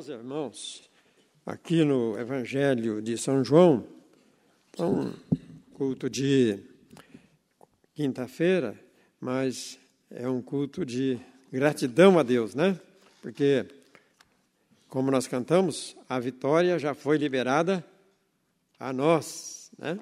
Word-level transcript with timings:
Meus 0.00 0.08
irmãos, 0.08 0.90
aqui 1.44 1.84
no 1.84 2.18
Evangelho 2.18 3.02
de 3.02 3.18
São 3.18 3.44
João, 3.44 3.86
um 4.78 5.12
culto 5.74 6.08
de 6.08 6.58
quinta-feira, 7.94 8.74
mas 9.20 9.78
é 10.10 10.26
um 10.26 10.40
culto 10.40 10.86
de 10.86 11.20
gratidão 11.52 12.18
a 12.18 12.22
Deus, 12.22 12.54
né? 12.54 12.80
Porque, 13.20 13.66
como 14.88 15.10
nós 15.10 15.26
cantamos, 15.26 15.94
a 16.08 16.18
vitória 16.18 16.78
já 16.78 16.94
foi 16.94 17.18
liberada 17.18 17.84
a 18.78 18.94
nós, 18.94 19.70
né? 19.78 20.00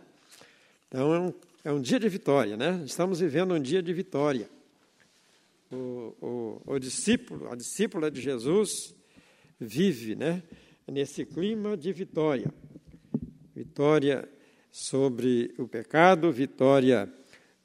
Então 0.86 1.12
é 1.12 1.18
um, 1.18 1.34
é 1.64 1.72
um 1.72 1.80
dia 1.80 1.98
de 1.98 2.08
vitória, 2.08 2.56
né? 2.56 2.84
Estamos 2.86 3.18
vivendo 3.18 3.52
um 3.52 3.60
dia 3.60 3.82
de 3.82 3.92
vitória. 3.92 4.48
O, 5.72 6.14
o, 6.22 6.62
o 6.66 6.78
discípulo, 6.78 7.50
a 7.50 7.56
discípula 7.56 8.12
de 8.12 8.20
Jesus, 8.20 8.96
vive 9.60 10.14
né, 10.14 10.42
nesse 10.86 11.24
clima 11.24 11.76
de 11.76 11.92
vitória. 11.92 12.52
Vitória 13.54 14.28
sobre 14.70 15.52
o 15.58 15.66
pecado, 15.66 16.30
vitória 16.30 17.12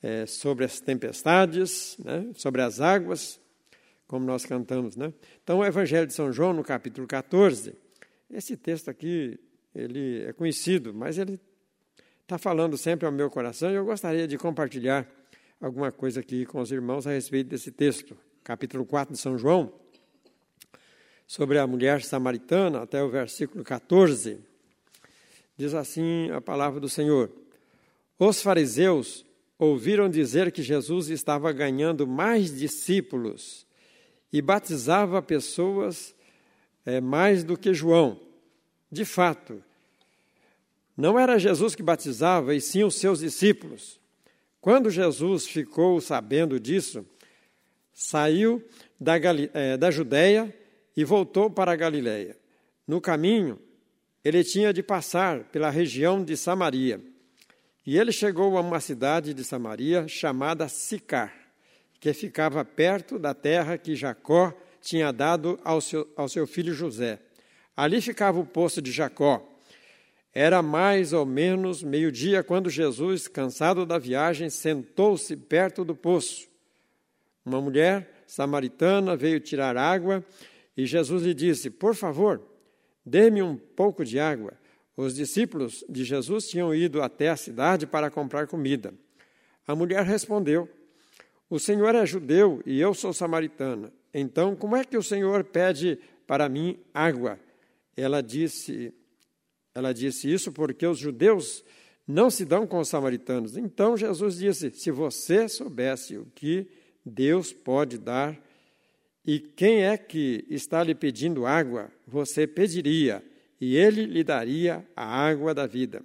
é, 0.01 0.25
sobre 0.25 0.65
as 0.65 0.79
tempestades, 0.79 1.97
né, 2.03 2.29
sobre 2.35 2.61
as 2.61 2.81
águas, 2.81 3.39
como 4.07 4.25
nós 4.25 4.45
cantamos. 4.45 4.95
Né? 4.95 5.13
Então, 5.43 5.59
o 5.59 5.65
Evangelho 5.65 6.07
de 6.07 6.13
São 6.13 6.31
João, 6.31 6.53
no 6.53 6.63
capítulo 6.63 7.07
14, 7.07 7.75
esse 8.29 8.57
texto 8.57 8.89
aqui, 8.89 9.39
ele 9.73 10.23
é 10.23 10.33
conhecido, 10.33 10.93
mas 10.93 11.17
ele 11.17 11.39
está 12.21 12.37
falando 12.37 12.77
sempre 12.77 13.05
ao 13.05 13.11
meu 13.11 13.29
coração 13.29 13.71
e 13.71 13.75
eu 13.75 13.85
gostaria 13.85 14.27
de 14.27 14.37
compartilhar 14.37 15.07
alguma 15.61 15.91
coisa 15.91 16.19
aqui 16.19 16.45
com 16.45 16.59
os 16.59 16.71
irmãos 16.71 17.05
a 17.05 17.11
respeito 17.11 17.49
desse 17.49 17.71
texto. 17.71 18.17
Capítulo 18.43 18.85
4 18.85 19.13
de 19.13 19.19
São 19.19 19.37
João, 19.37 19.71
sobre 21.27 21.57
a 21.57 21.67
mulher 21.67 22.03
samaritana, 22.03 22.81
até 22.81 23.01
o 23.03 23.09
versículo 23.09 23.63
14, 23.63 24.39
diz 25.57 25.73
assim 25.73 26.29
a 26.31 26.41
palavra 26.41 26.79
do 26.79 26.89
Senhor: 26.89 27.31
Os 28.19 28.41
fariseus 28.41 29.25
ouviram 29.57 30.09
dizer 30.09 30.51
que 30.51 30.61
Jesus 30.61 31.09
estava 31.09 31.51
ganhando 31.51 32.05
mais 32.05 32.57
discípulos 32.57 33.65
e 34.31 34.41
batizava 34.41 35.21
pessoas 35.21 36.13
é, 36.85 36.99
mais 36.99 37.43
do 37.43 37.57
que 37.57 37.73
João. 37.73 38.19
De 38.91 39.05
fato, 39.05 39.63
não 40.95 41.17
era 41.17 41.39
Jesus 41.39 41.73
que 41.73 41.81
batizava, 41.81 42.53
e 42.53 42.61
sim 42.61 42.83
os 42.83 42.95
seus 42.95 43.19
discípulos. 43.19 43.99
Quando 44.61 44.89
Jesus 44.89 45.47
ficou 45.47 45.99
sabendo 45.99 46.59
disso, 46.59 47.05
saiu 47.91 48.63
da, 48.99 49.13
é, 49.53 49.77
da 49.77 49.91
Judéia 49.91 50.53
e 50.95 51.03
voltou 51.03 51.49
para 51.49 51.71
a 51.71 51.75
Galiléia. 51.75 52.37
No 52.87 53.01
caminho, 53.01 53.59
ele 54.23 54.43
tinha 54.43 54.71
de 54.73 54.81
passar 54.81 55.43
pela 55.45 55.69
região 55.69 56.23
de 56.23 56.37
Samaria. 56.37 57.01
E 57.85 57.97
ele 57.97 58.11
chegou 58.11 58.57
a 58.57 58.61
uma 58.61 58.79
cidade 58.79 59.33
de 59.33 59.43
Samaria 59.43 60.07
chamada 60.07 60.69
Sicar, 60.69 61.33
que 61.99 62.13
ficava 62.13 62.63
perto 62.63 63.19
da 63.19 63.33
terra 63.33 63.77
que 63.77 63.95
Jacó 63.95 64.53
tinha 64.81 65.11
dado 65.11 65.59
ao 65.63 65.81
seu, 65.81 66.07
ao 66.15 66.29
seu 66.29 66.47
filho 66.47 66.73
José. 66.73 67.19
Ali 67.75 68.01
ficava 68.01 68.39
o 68.39 68.45
poço 68.45 68.81
de 68.81 68.91
Jacó. 68.91 69.49
Era 70.33 70.61
mais 70.61 71.13
ou 71.13 71.25
menos 71.25 71.83
meio-dia 71.83 72.43
quando 72.43 72.69
Jesus, 72.69 73.27
cansado 73.27 73.85
da 73.85 73.97
viagem, 73.97 74.49
sentou-se 74.49 75.35
perto 75.35 75.83
do 75.83 75.95
poço. 75.95 76.47
Uma 77.45 77.61
mulher 77.61 78.23
samaritana 78.25 79.15
veio 79.15 79.39
tirar 79.39 79.77
água 79.77 80.23
e 80.75 80.85
Jesus 80.85 81.23
lhe 81.23 81.33
disse: 81.33 81.69
Por 81.69 81.95
favor, 81.95 82.41
dê-me 83.05 83.41
um 83.41 83.55
pouco 83.55 84.03
de 84.03 84.19
água. 84.19 84.53
Os 84.95 85.15
discípulos 85.15 85.83
de 85.89 86.03
Jesus 86.03 86.47
tinham 86.47 86.73
ido 86.73 87.01
até 87.01 87.29
a 87.29 87.35
cidade 87.35 87.87
para 87.87 88.11
comprar 88.11 88.47
comida. 88.47 88.93
A 89.67 89.75
mulher 89.75 90.03
respondeu: 90.03 90.69
O 91.49 91.59
Senhor 91.59 91.95
é 91.95 92.05
judeu 92.05 92.61
e 92.65 92.79
eu 92.79 92.93
sou 92.93 93.13
samaritana. 93.13 93.91
Então, 94.13 94.55
como 94.55 94.75
é 94.75 94.83
que 94.83 94.97
o 94.97 95.03
Senhor 95.03 95.43
pede 95.43 95.99
para 96.27 96.47
mim 96.47 96.79
água? 96.93 97.39
Ela 97.95 98.21
disse: 98.21 98.93
Ela 99.73 99.93
disse 99.93 100.31
isso 100.31 100.51
porque 100.51 100.85
os 100.85 100.97
judeus 100.97 101.63
não 102.07 102.29
se 102.29 102.45
dão 102.45 102.67
com 102.67 102.79
os 102.79 102.89
samaritanos. 102.89 103.57
Então 103.57 103.97
Jesus 103.97 104.37
disse: 104.37 104.71
Se 104.71 104.91
você 104.91 105.47
soubesse 105.47 106.17
o 106.17 106.25
que 106.35 106.67
Deus 107.05 107.51
pode 107.53 107.97
dar 107.97 108.39
e 109.25 109.39
quem 109.39 109.83
é 109.85 109.97
que 109.97 110.45
está 110.49 110.83
lhe 110.83 110.93
pedindo 110.93 111.45
água? 111.45 111.89
Você 112.05 112.45
pediria, 112.45 113.23
e 113.59 113.77
ele 113.77 114.05
lhe 114.05 114.23
daria 114.23 114.85
a 114.95 115.05
água 115.05 115.53
da 115.53 115.65
vida. 115.65 116.03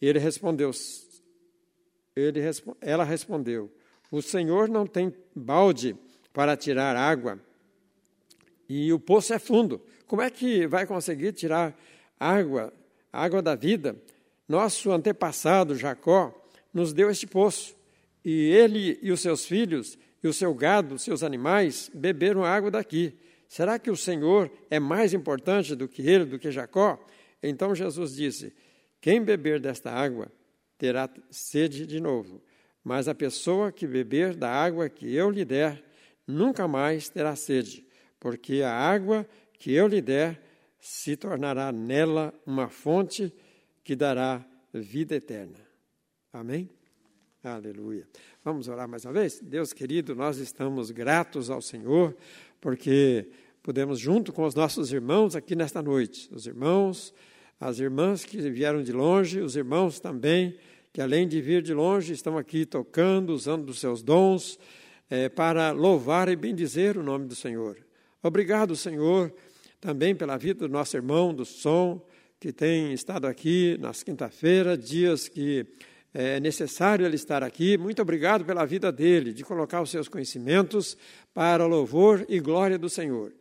Ele 0.00 0.20
respondeu, 0.20 0.70
ele, 2.14 2.40
ela 2.80 3.02
respondeu: 3.02 3.72
O 4.10 4.22
Senhor 4.22 4.68
não 4.68 4.86
tem 4.86 5.12
balde 5.34 5.96
para 6.32 6.56
tirar 6.56 6.96
água, 6.96 7.40
e 8.68 8.92
o 8.92 9.00
poço 9.00 9.34
é 9.34 9.38
fundo. 9.38 9.82
Como 10.06 10.22
é 10.22 10.30
que 10.30 10.66
vai 10.66 10.86
conseguir 10.86 11.32
tirar 11.32 11.76
água, 12.20 12.72
água 13.12 13.42
da 13.42 13.56
vida? 13.56 13.96
Nosso 14.48 14.92
antepassado 14.92 15.74
Jacó 15.74 16.32
nos 16.72 16.92
deu 16.92 17.10
este 17.10 17.26
poço, 17.26 17.74
e 18.24 18.30
ele 18.50 18.96
e 19.02 19.10
os 19.10 19.20
seus 19.20 19.44
filhos 19.44 19.98
e 20.24 20.26
o 20.26 20.32
seu 20.32 20.54
gado, 20.54 20.98
seus 20.98 21.22
animais, 21.22 21.90
beberam 21.92 22.46
água 22.46 22.70
daqui. 22.70 23.12
Será 23.46 23.78
que 23.78 23.90
o 23.90 23.96
Senhor 23.96 24.50
é 24.70 24.80
mais 24.80 25.12
importante 25.12 25.76
do 25.76 25.86
que 25.86 26.00
ele, 26.00 26.24
do 26.24 26.38
que 26.38 26.50
Jacó? 26.50 26.98
Então 27.42 27.74
Jesus 27.74 28.16
disse: 28.16 28.54
Quem 29.02 29.22
beber 29.22 29.60
desta 29.60 29.92
água 29.92 30.32
terá 30.78 31.10
sede 31.30 31.86
de 31.86 32.00
novo, 32.00 32.42
mas 32.82 33.06
a 33.06 33.14
pessoa 33.14 33.70
que 33.70 33.86
beber 33.86 34.34
da 34.34 34.50
água 34.50 34.88
que 34.88 35.14
eu 35.14 35.28
lhe 35.28 35.44
der 35.44 35.84
nunca 36.26 36.66
mais 36.66 37.10
terá 37.10 37.36
sede, 37.36 37.86
porque 38.18 38.62
a 38.62 38.72
água 38.72 39.28
que 39.58 39.74
eu 39.74 39.86
lhe 39.86 40.00
der 40.00 40.40
se 40.80 41.18
tornará 41.18 41.70
nela 41.70 42.32
uma 42.46 42.68
fonte 42.70 43.30
que 43.84 43.94
dará 43.94 44.42
vida 44.72 45.16
eterna. 45.16 45.58
Amém? 46.32 46.70
Aleluia. 47.44 48.08
Vamos 48.42 48.68
orar 48.68 48.88
mais 48.88 49.04
uma 49.04 49.12
vez? 49.12 49.38
Deus 49.38 49.74
querido, 49.74 50.14
nós 50.14 50.38
estamos 50.38 50.90
gratos 50.90 51.50
ao 51.50 51.60
Senhor, 51.60 52.16
porque 52.58 53.28
podemos, 53.62 53.98
junto 54.00 54.32
com 54.32 54.44
os 54.44 54.54
nossos 54.54 54.90
irmãos 54.90 55.36
aqui 55.36 55.54
nesta 55.54 55.82
noite, 55.82 56.26
os 56.32 56.46
irmãos, 56.46 57.12
as 57.60 57.78
irmãs 57.78 58.24
que 58.24 58.38
vieram 58.48 58.82
de 58.82 58.92
longe, 58.92 59.40
os 59.40 59.56
irmãos 59.56 60.00
também, 60.00 60.56
que 60.90 61.02
além 61.02 61.28
de 61.28 61.42
vir 61.42 61.60
de 61.60 61.74
longe, 61.74 62.14
estão 62.14 62.38
aqui 62.38 62.64
tocando, 62.64 63.34
usando 63.34 63.66
dos 63.66 63.78
seus 63.78 64.02
dons, 64.02 64.58
é, 65.10 65.28
para 65.28 65.70
louvar 65.70 66.30
e 66.30 66.36
bendizer 66.36 66.96
o 66.96 67.02
nome 67.02 67.26
do 67.26 67.34
Senhor. 67.34 67.76
Obrigado, 68.22 68.74
Senhor, 68.74 69.30
também 69.82 70.14
pela 70.14 70.38
vida 70.38 70.66
do 70.66 70.72
nosso 70.72 70.96
irmão 70.96 71.34
do 71.34 71.44
som, 71.44 72.00
que 72.40 72.54
tem 72.54 72.94
estado 72.94 73.26
aqui 73.26 73.76
nas 73.78 74.02
quinta-feiras, 74.02 74.78
dias 74.82 75.28
que 75.28 75.66
é 76.14 76.38
necessário 76.38 77.04
ele 77.04 77.16
estar 77.16 77.42
aqui. 77.42 77.76
Muito 77.76 78.00
obrigado 78.00 78.44
pela 78.44 78.64
vida 78.64 78.92
dele, 78.92 79.32
de 79.32 79.42
colocar 79.42 79.82
os 79.82 79.90
seus 79.90 80.06
conhecimentos 80.06 80.96
para 81.34 81.66
louvor 81.66 82.24
e 82.28 82.38
glória 82.38 82.78
do 82.78 82.88
Senhor. 82.88 83.32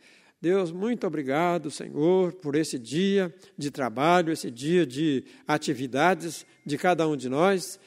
Deus, 0.41 0.71
muito 0.71 1.05
obrigado, 1.05 1.69
Senhor, 1.69 2.33
por 2.33 2.55
esse 2.55 2.79
dia 2.79 3.33
de 3.55 3.69
trabalho, 3.69 4.33
esse 4.33 4.49
dia 4.49 4.87
de 4.87 5.23
atividades 5.47 6.45
de 6.65 6.75
cada 6.75 7.07
um 7.07 7.15
de 7.15 7.29
nós. 7.29 7.79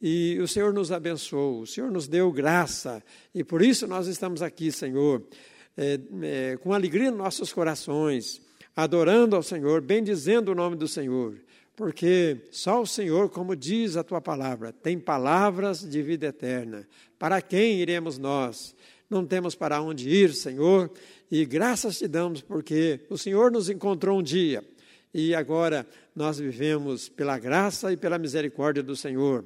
E 0.00 0.38
o 0.38 0.46
Senhor 0.46 0.72
nos 0.74 0.92
abençoou, 0.92 1.62
o 1.62 1.66
Senhor 1.66 1.90
nos 1.90 2.06
deu 2.06 2.30
graça, 2.30 3.02
e 3.34 3.42
por 3.42 3.62
isso 3.62 3.86
nós 3.86 4.06
estamos 4.06 4.42
aqui, 4.42 4.70
Senhor, 4.70 5.26
é, 5.74 5.98
é, 6.22 6.56
com 6.58 6.74
alegria 6.74 7.10
nos 7.10 7.18
nossos 7.18 7.50
corações, 7.50 8.42
adorando 8.76 9.34
ao 9.34 9.42
Senhor, 9.42 9.80
bendizendo 9.80 10.52
o 10.52 10.54
nome 10.54 10.76
do 10.76 10.86
Senhor 10.86 11.34
porque 11.76 12.38
só 12.50 12.80
o 12.80 12.86
Senhor, 12.86 13.28
como 13.28 13.54
diz 13.54 13.96
a 13.96 14.02
tua 14.02 14.20
palavra, 14.20 14.72
tem 14.72 14.98
palavras 14.98 15.88
de 15.88 16.02
vida 16.02 16.26
eterna. 16.26 16.88
Para 17.18 17.42
quem 17.42 17.78
iremos 17.80 18.16
nós? 18.16 18.74
Não 19.08 19.26
temos 19.26 19.54
para 19.54 19.80
onde 19.80 20.08
ir, 20.08 20.32
Senhor, 20.32 20.90
e 21.30 21.44
graças 21.44 21.98
te 21.98 22.08
damos 22.08 22.40
porque 22.40 23.00
o 23.10 23.18
Senhor 23.18 23.52
nos 23.52 23.68
encontrou 23.68 24.18
um 24.18 24.22
dia 24.22 24.64
e 25.12 25.34
agora 25.34 25.86
nós 26.14 26.38
vivemos 26.38 27.08
pela 27.08 27.38
graça 27.38 27.92
e 27.92 27.96
pela 27.96 28.18
misericórdia 28.18 28.82
do 28.82 28.96
Senhor, 28.96 29.44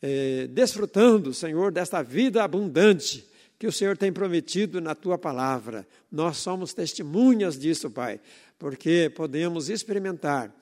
é, 0.00 0.46
desfrutando, 0.46 1.34
Senhor, 1.34 1.72
desta 1.72 2.02
vida 2.02 2.42
abundante 2.42 3.26
que 3.58 3.66
o 3.66 3.72
Senhor 3.72 3.96
tem 3.96 4.12
prometido 4.12 4.80
na 4.80 4.94
tua 4.94 5.18
palavra. 5.18 5.86
Nós 6.10 6.38
somos 6.38 6.72
testemunhas 6.74 7.58
disso, 7.58 7.90
Pai, 7.90 8.20
porque 8.58 9.10
podemos 9.14 9.68
experimentar 9.68 10.54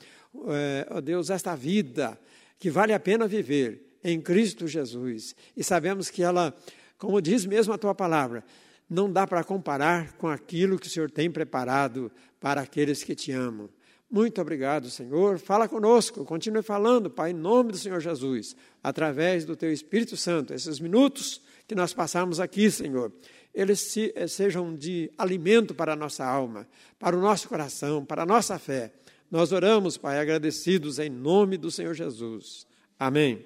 é, 0.48 0.86
ó 0.90 1.00
Deus, 1.00 1.30
esta 1.30 1.54
vida 1.54 2.18
que 2.58 2.70
vale 2.70 2.92
a 2.92 3.00
pena 3.00 3.26
viver 3.26 3.98
em 4.02 4.20
Cristo 4.20 4.66
Jesus. 4.66 5.34
E 5.56 5.64
sabemos 5.64 6.10
que 6.10 6.22
ela, 6.22 6.54
como 6.98 7.20
diz 7.20 7.46
mesmo 7.46 7.72
a 7.72 7.78
tua 7.78 7.94
palavra, 7.94 8.44
não 8.88 9.10
dá 9.10 9.26
para 9.26 9.42
comparar 9.42 10.12
com 10.14 10.28
aquilo 10.28 10.78
que 10.78 10.86
o 10.86 10.90
Senhor 10.90 11.10
tem 11.10 11.30
preparado 11.30 12.12
para 12.38 12.60
aqueles 12.60 13.02
que 13.02 13.14
te 13.14 13.32
amam. 13.32 13.68
Muito 14.10 14.40
obrigado, 14.40 14.90
Senhor. 14.90 15.38
Fala 15.38 15.66
conosco, 15.66 16.24
continue 16.24 16.62
falando, 16.62 17.10
Pai, 17.10 17.30
em 17.30 17.34
nome 17.34 17.72
do 17.72 17.78
Senhor 17.78 18.00
Jesus, 18.00 18.54
através 18.82 19.44
do 19.44 19.56
Teu 19.56 19.72
Espírito 19.72 20.16
Santo. 20.16 20.54
Esses 20.54 20.78
minutos 20.78 21.40
que 21.66 21.74
nós 21.74 21.94
passamos 21.94 22.38
aqui, 22.38 22.70
Senhor, 22.70 23.10
eles 23.52 23.80
se, 23.80 24.12
eh, 24.14 24.28
sejam 24.28 24.74
de 24.74 25.10
alimento 25.16 25.74
para 25.74 25.94
a 25.94 25.96
nossa 25.96 26.24
alma, 26.24 26.68
para 26.98 27.16
o 27.16 27.20
nosso 27.20 27.48
coração, 27.48 28.04
para 28.04 28.22
a 28.22 28.26
nossa 28.26 28.58
fé. 28.58 28.92
Nós 29.34 29.50
oramos, 29.50 29.96
Pai, 29.96 30.20
agradecidos 30.20 31.00
em 31.00 31.10
nome 31.10 31.58
do 31.58 31.68
Senhor 31.68 31.92
Jesus. 31.92 32.68
Amém. 32.96 33.44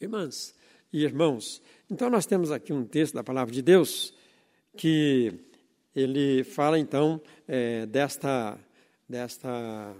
Irmãs 0.00 0.52
e 0.92 1.04
irmãos, 1.04 1.62
então 1.88 2.10
nós 2.10 2.26
temos 2.26 2.50
aqui 2.50 2.72
um 2.72 2.84
texto 2.84 3.14
da 3.14 3.22
palavra 3.22 3.54
de 3.54 3.62
Deus 3.62 4.12
que 4.76 5.32
ele 5.94 6.42
fala 6.42 6.76
então 6.76 7.22
é, 7.46 7.86
desta, 7.86 8.58
desta 9.08 9.94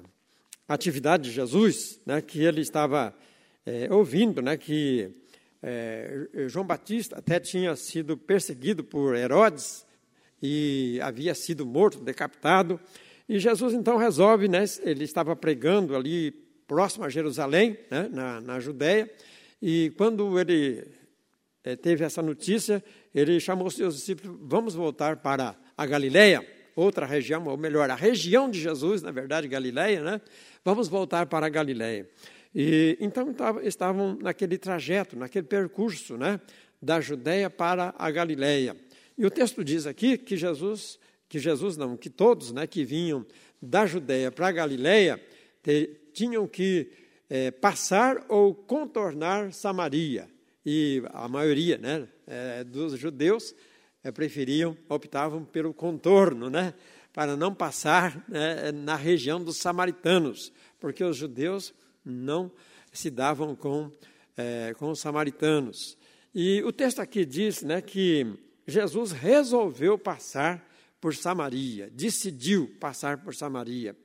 atividade 0.66 1.28
de 1.28 1.30
Jesus, 1.30 2.00
né, 2.04 2.20
que 2.20 2.42
ele 2.42 2.60
estava 2.60 3.14
é, 3.64 3.86
ouvindo, 3.94 4.42
né, 4.42 4.56
que 4.56 5.08
é, 5.62 6.26
João 6.48 6.66
Batista 6.66 7.16
até 7.16 7.38
tinha 7.38 7.76
sido 7.76 8.16
perseguido 8.16 8.82
por 8.82 9.14
Herodes 9.14 9.86
e 10.42 10.98
havia 11.00 11.32
sido 11.32 11.64
morto, 11.64 12.00
decapitado. 12.00 12.80
E 13.28 13.38
Jesus 13.38 13.74
então 13.74 13.96
resolve, 13.96 14.48
né, 14.48 14.64
ele 14.82 15.04
estava 15.04 15.36
pregando 15.36 15.94
ali 15.94 16.30
próximo 16.66 17.04
a 17.04 17.08
Jerusalém, 17.08 17.76
né, 17.90 18.08
na, 18.10 18.40
na 18.40 18.60
Judéia, 18.60 19.10
e 19.60 19.92
quando 19.96 20.38
ele 20.38 20.86
é, 21.64 21.76
teve 21.76 22.04
essa 22.04 22.22
notícia, 22.22 22.82
ele 23.14 23.38
chamou 23.40 23.70
seus 23.70 23.96
discípulos, 23.96 24.38
vamos 24.42 24.74
voltar 24.74 25.16
para 25.16 25.56
a 25.76 25.86
Galileia, 25.86 26.46
outra 26.74 27.04
região, 27.04 27.44
ou 27.46 27.56
melhor, 27.56 27.90
a 27.90 27.94
região 27.94 28.50
de 28.50 28.60
Jesus, 28.60 29.02
na 29.02 29.10
verdade, 29.10 29.48
Galileia, 29.48 30.02
né? 30.02 30.20
Vamos 30.64 30.88
voltar 30.88 31.26
para 31.26 31.46
a 31.46 31.48
Galileia. 31.48 32.08
E, 32.54 32.96
então 33.00 33.34
estavam 33.62 34.16
naquele 34.20 34.56
trajeto, 34.56 35.16
naquele 35.16 35.46
percurso 35.46 36.16
né, 36.16 36.40
da 36.80 37.00
Judéia 37.00 37.50
para 37.50 37.94
a 37.98 38.10
Galileia. 38.10 38.76
E 39.16 39.26
o 39.26 39.30
texto 39.30 39.64
diz 39.64 39.86
aqui 39.86 40.16
que 40.16 40.36
Jesus, 40.36 40.98
que 41.28 41.38
Jesus 41.38 41.76
não, 41.76 41.96
que 41.96 42.08
todos 42.08 42.52
né, 42.52 42.66
que 42.66 42.84
vinham 42.84 43.24
da 43.60 43.86
Judéia 43.86 44.30
para 44.30 44.48
a 44.48 44.52
Galileia 44.52 45.20
te, 45.62 45.90
tinham 46.12 46.46
que 46.46 46.90
é, 47.28 47.50
passar 47.50 48.24
ou 48.28 48.54
contornar 48.54 49.52
Samaria. 49.52 50.28
E 50.64 51.02
a 51.12 51.28
maioria 51.28 51.76
né, 51.78 52.08
é, 52.26 52.64
dos 52.64 52.98
judeus 52.98 53.54
é, 54.02 54.10
preferiam, 54.10 54.76
optavam 54.88 55.44
pelo 55.44 55.74
contorno, 55.74 56.48
né, 56.48 56.72
para 57.12 57.36
não 57.36 57.54
passar 57.54 58.24
né, 58.28 58.72
na 58.72 58.96
região 58.96 59.42
dos 59.42 59.58
samaritanos, 59.58 60.52
porque 60.78 61.04
os 61.04 61.16
judeus 61.16 61.74
não 62.04 62.50
se 62.92 63.10
davam 63.10 63.54
com, 63.54 63.90
com 64.78 64.90
os 64.90 65.00
samaritanos. 65.00 65.98
E 66.34 66.62
o 66.62 66.72
texto 66.72 67.00
aqui 67.00 67.24
diz 67.24 67.62
né, 67.62 67.82
que 67.82 68.26
Jesus 68.66 69.12
resolveu 69.12 69.98
passar 69.98 70.67
por 71.00 71.14
Samaria, 71.14 71.90
decidiu 71.92 72.74
passar 72.80 73.18
por 73.18 73.34
Samaria. 73.34 73.96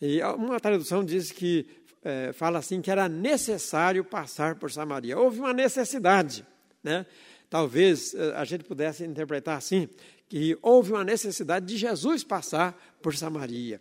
E 0.00 0.22
uma 0.22 0.60
tradução 0.60 1.04
diz 1.04 1.30
que 1.32 1.66
é, 2.04 2.32
fala 2.32 2.58
assim 2.58 2.80
que 2.80 2.90
era 2.90 3.08
necessário 3.08 4.04
passar 4.04 4.56
por 4.56 4.70
Samaria. 4.70 5.18
Houve 5.18 5.40
uma 5.40 5.52
necessidade, 5.52 6.46
né? 6.82 7.06
Talvez 7.48 8.14
é, 8.14 8.32
a 8.36 8.44
gente 8.44 8.64
pudesse 8.64 9.04
interpretar 9.04 9.56
assim 9.56 9.88
que 10.28 10.58
houve 10.60 10.92
uma 10.92 11.04
necessidade 11.04 11.66
de 11.66 11.76
Jesus 11.76 12.22
passar 12.22 12.76
por 13.00 13.16
Samaria. 13.16 13.80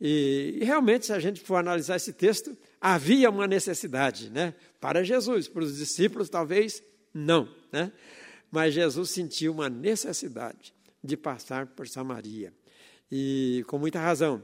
E, 0.00 0.58
e, 0.60 0.64
realmente, 0.64 1.06
se 1.06 1.12
a 1.12 1.18
gente 1.18 1.40
for 1.40 1.56
analisar 1.56 1.96
esse 1.96 2.12
texto, 2.12 2.56
havia 2.80 3.30
uma 3.30 3.46
necessidade, 3.46 4.30
né? 4.30 4.52
Para 4.80 5.02
Jesus, 5.02 5.48
para 5.48 5.62
os 5.62 5.78
discípulos, 5.78 6.28
talvez 6.28 6.82
não, 7.14 7.48
né? 7.72 7.90
Mas 8.50 8.74
Jesus 8.74 9.10
sentiu 9.10 9.52
uma 9.52 9.70
necessidade 9.70 10.76
de 11.02 11.16
passar 11.16 11.66
por 11.66 11.86
Samaria. 11.88 12.52
E 13.10 13.64
com 13.66 13.78
muita 13.78 14.00
razão, 14.00 14.42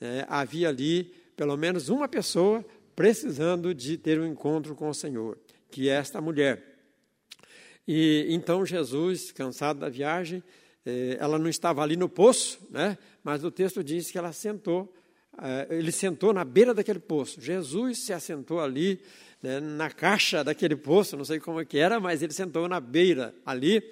né? 0.00 0.24
havia 0.28 0.68
ali 0.68 1.12
pelo 1.36 1.56
menos 1.56 1.88
uma 1.88 2.08
pessoa 2.08 2.64
precisando 2.94 3.74
de 3.74 3.96
ter 3.96 4.20
um 4.20 4.26
encontro 4.26 4.74
com 4.74 4.88
o 4.88 4.94
Senhor, 4.94 5.38
que 5.70 5.88
é 5.88 5.94
esta 5.94 6.20
mulher. 6.20 6.62
E 7.86 8.26
então 8.28 8.64
Jesus, 8.64 9.32
cansado 9.32 9.80
da 9.80 9.88
viagem, 9.88 10.42
eh, 10.84 11.16
ela 11.18 11.38
não 11.38 11.48
estava 11.48 11.82
ali 11.82 11.96
no 11.96 12.08
poço, 12.08 12.60
né? 12.70 12.98
mas 13.24 13.42
o 13.44 13.50
texto 13.50 13.82
diz 13.82 14.10
que 14.10 14.18
ela 14.18 14.32
sentou, 14.32 14.92
eh, 15.42 15.66
ele 15.70 15.90
sentou 15.90 16.32
na 16.32 16.44
beira 16.44 16.74
daquele 16.74 17.00
poço. 17.00 17.40
Jesus 17.40 18.04
se 18.04 18.12
assentou 18.12 18.60
ali, 18.60 19.00
né, 19.42 19.58
na 19.58 19.90
caixa 19.90 20.44
daquele 20.44 20.76
poço, 20.76 21.16
não 21.16 21.24
sei 21.24 21.40
como 21.40 21.60
é 21.60 21.64
que 21.64 21.78
era, 21.78 21.98
mas 21.98 22.22
ele 22.22 22.32
sentou 22.32 22.68
na 22.68 22.78
beira 22.78 23.34
ali 23.44 23.82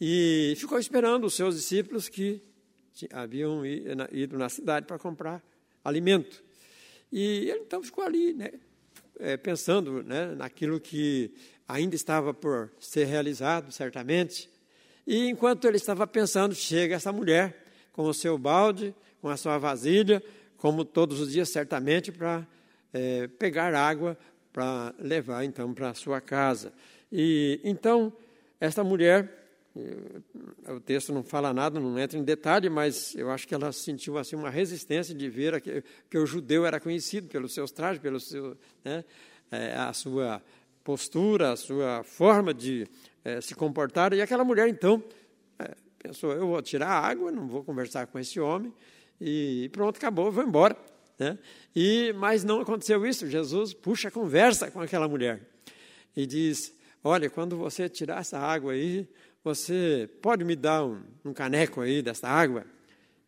e 0.00 0.54
ficou 0.56 0.78
esperando 0.78 1.24
os 1.24 1.34
seus 1.34 1.56
discípulos 1.56 2.08
que 2.08 2.42
haviam 3.12 3.64
ido 4.12 4.38
na 4.38 4.48
cidade 4.48 4.86
para 4.86 4.98
comprar 4.98 5.42
alimento. 5.84 6.42
E 7.12 7.48
ele 7.48 7.60
então 7.60 7.82
ficou 7.82 8.04
ali, 8.04 8.32
né, 8.32 8.50
eh, 9.20 9.36
pensando 9.36 10.02
né, 10.02 10.34
naquilo 10.34 10.80
que 10.80 11.32
ainda 11.68 11.94
estava 11.94 12.34
por 12.34 12.70
ser 12.78 13.04
realizado, 13.04 13.70
certamente. 13.72 14.50
E 15.06 15.28
enquanto 15.28 15.66
ele 15.66 15.76
estava 15.76 16.06
pensando, 16.06 16.54
chega 16.54 16.96
essa 16.96 17.12
mulher 17.12 17.64
com 17.92 18.04
o 18.04 18.14
seu 18.14 18.36
balde, 18.36 18.94
com 19.20 19.28
a 19.28 19.36
sua 19.36 19.58
vasilha, 19.58 20.22
como 20.56 20.84
todos 20.84 21.20
os 21.20 21.32
dias, 21.32 21.48
certamente, 21.48 22.10
para 22.10 22.46
é, 22.92 23.28
pegar 23.28 23.74
água 23.74 24.16
para 24.52 24.94
levar 24.98 25.44
então 25.44 25.74
para 25.74 25.90
a 25.90 25.94
sua 25.94 26.20
casa. 26.20 26.72
E 27.10 27.60
então, 27.64 28.12
esta 28.60 28.84
mulher, 28.84 29.43
o 30.68 30.80
texto 30.80 31.12
não 31.12 31.24
fala 31.24 31.52
nada, 31.52 31.80
não 31.80 31.98
entra 31.98 32.16
em 32.16 32.22
detalhe, 32.22 32.70
mas 32.70 33.14
eu 33.16 33.30
acho 33.30 33.46
que 33.46 33.54
ela 33.54 33.72
sentiu 33.72 34.16
assim 34.16 34.36
uma 34.36 34.50
resistência 34.50 35.14
de 35.14 35.28
ver 35.28 35.60
que, 35.60 35.82
que 36.08 36.16
o 36.16 36.24
judeu 36.24 36.64
era 36.64 36.78
conhecido 36.78 37.28
pelos 37.28 37.52
seus 37.52 37.72
trajes, 37.72 38.00
pelo 38.00 38.20
seu, 38.20 38.56
né, 38.84 39.04
é, 39.50 39.74
a 39.74 39.92
sua 39.92 40.40
postura, 40.84 41.52
a 41.52 41.56
sua 41.56 42.04
forma 42.04 42.54
de 42.54 42.86
é, 43.24 43.40
se 43.40 43.54
comportaram. 43.54 44.16
E 44.16 44.22
aquela 44.22 44.44
mulher, 44.44 44.68
então, 44.68 45.02
é, 45.58 45.74
pensou: 45.98 46.32
eu 46.32 46.46
vou 46.46 46.62
tirar 46.62 46.88
a 46.88 47.00
água, 47.00 47.32
não 47.32 47.48
vou 47.48 47.64
conversar 47.64 48.06
com 48.06 48.18
esse 48.18 48.38
homem, 48.38 48.72
e 49.20 49.68
pronto, 49.72 49.96
acabou, 49.96 50.30
vou 50.30 50.44
embora. 50.44 50.76
Né? 51.18 51.38
E, 51.74 52.12
mas 52.16 52.44
não 52.44 52.60
aconteceu 52.60 53.04
isso. 53.06 53.28
Jesus 53.28 53.72
puxa 53.72 54.08
a 54.08 54.10
conversa 54.10 54.70
com 54.70 54.80
aquela 54.80 55.08
mulher 55.08 55.40
e 56.16 56.26
diz: 56.26 56.72
Olha, 57.02 57.28
quando 57.28 57.56
você 57.56 57.88
tirar 57.88 58.20
essa 58.20 58.38
água 58.38 58.72
aí, 58.72 59.08
você 59.44 60.08
pode 60.22 60.42
me 60.42 60.56
dar 60.56 60.84
um, 60.84 61.02
um 61.22 61.34
caneco 61.34 61.82
aí 61.82 62.00
dessa 62.00 62.26
água? 62.26 62.64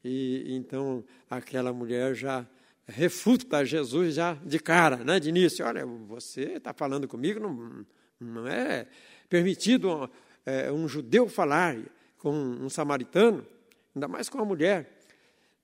E 0.02 0.56
então 0.56 1.04
aquela 1.28 1.72
mulher 1.72 2.14
já 2.14 2.46
refuta 2.86 3.64
Jesus 3.64 4.14
já 4.14 4.34
de 4.34 4.58
cara, 4.58 4.96
né, 4.96 5.20
de 5.20 5.28
início. 5.28 5.66
Olha, 5.66 5.84
você 5.84 6.54
está 6.54 6.72
falando 6.72 7.06
comigo, 7.06 7.38
não, 7.38 7.84
não 8.18 8.48
é 8.48 8.86
permitido 9.28 10.10
é, 10.46 10.72
um 10.72 10.88
judeu 10.88 11.28
falar 11.28 11.76
com 12.18 12.32
um 12.32 12.70
samaritano, 12.70 13.46
ainda 13.94 14.08
mais 14.08 14.28
com 14.28 14.38
uma 14.38 14.44
mulher. 14.44 14.98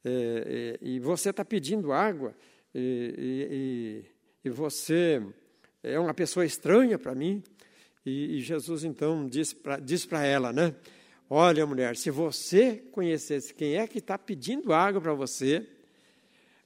É, 0.05 0.79
é, 0.83 0.87
e 0.87 1.01
você 1.01 1.31
está 1.31 1.45
pedindo 1.45 1.93
água, 1.93 2.35
e, 2.75 4.05
e, 4.45 4.49
e, 4.49 4.51
você 4.51 5.23
é 5.83 5.99
uma 5.99 6.13
pessoa 6.13 6.45
estranha 6.45 6.99
para 6.99 7.15
mim. 7.15 7.43
E, 8.05 8.39
e, 8.39 8.41
Jesus 8.41 8.85
então 8.85 9.29
diz 9.29 10.05
para 10.05 10.25
ela, 10.25 10.53
né? 10.53 10.75
Olha, 11.31 11.65
mulher, 11.65 11.97
se 11.97 12.11
você 12.11 12.77
conhecesse 12.93 13.55
quem 13.55 13.77
é 13.77 13.87
que 13.87 13.99
está 13.99 14.19
pedindo 14.19 14.73
água 14.73 15.01
para 15.01 15.15
você, 15.15 15.67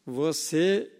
você 0.05 0.91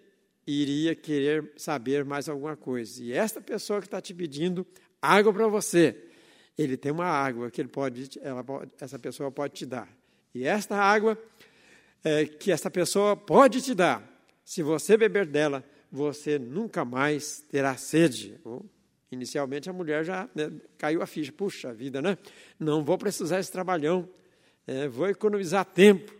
iria 0.47 0.95
querer 0.95 1.53
saber 1.57 2.05
mais 2.05 2.29
alguma 2.29 2.57
coisa. 2.57 3.03
E 3.03 3.13
esta 3.13 3.41
pessoa 3.41 3.81
que 3.81 3.87
está 3.87 4.01
te 4.01 4.15
pedindo 4.15 4.65
água 5.03 5.33
para 5.33 5.49
você, 5.49 5.97
ele 6.57 6.77
tem 6.77 6.93
uma 6.93 7.07
água 7.07 7.51
que 7.51 7.61
ele 7.61 7.69
pode, 7.69 8.19
ela 8.23 8.45
pode, 8.45 8.71
essa 8.81 8.99
pessoa 8.99 9.31
pode 9.31 9.55
te 9.55 9.67
dar. 9.67 9.89
E 10.35 10.45
esta 10.45 10.77
água 10.77 11.19
é, 12.05 12.25
que 12.25 12.53
essa 12.53 12.71
pessoa 12.71 13.17
pode 13.17 13.61
te 13.61 13.75
dar, 13.75 14.01
se 14.45 14.63
você 14.63 14.97
beber 14.97 15.27
dela, 15.27 15.65
você 15.91 16.39
nunca 16.39 16.85
mais 16.85 17.41
terá 17.51 17.77
sede. 17.77 18.39
Inicialmente 19.11 19.71
a 19.71 19.73
mulher 19.73 20.05
já 20.05 20.29
né, 20.35 20.51
caiu 20.77 21.03
a 21.03 21.07
ficha, 21.07 21.33
puxa 21.33 21.73
vida, 21.73 22.03
né? 22.03 22.19
Não 22.59 22.85
vou 22.85 22.99
precisar 22.99 23.39
esse 23.39 23.53
trabalhão, 23.53 24.09
é, 24.67 24.89
vou 24.89 25.09
economizar 25.09 25.65
tempo. 25.65 26.13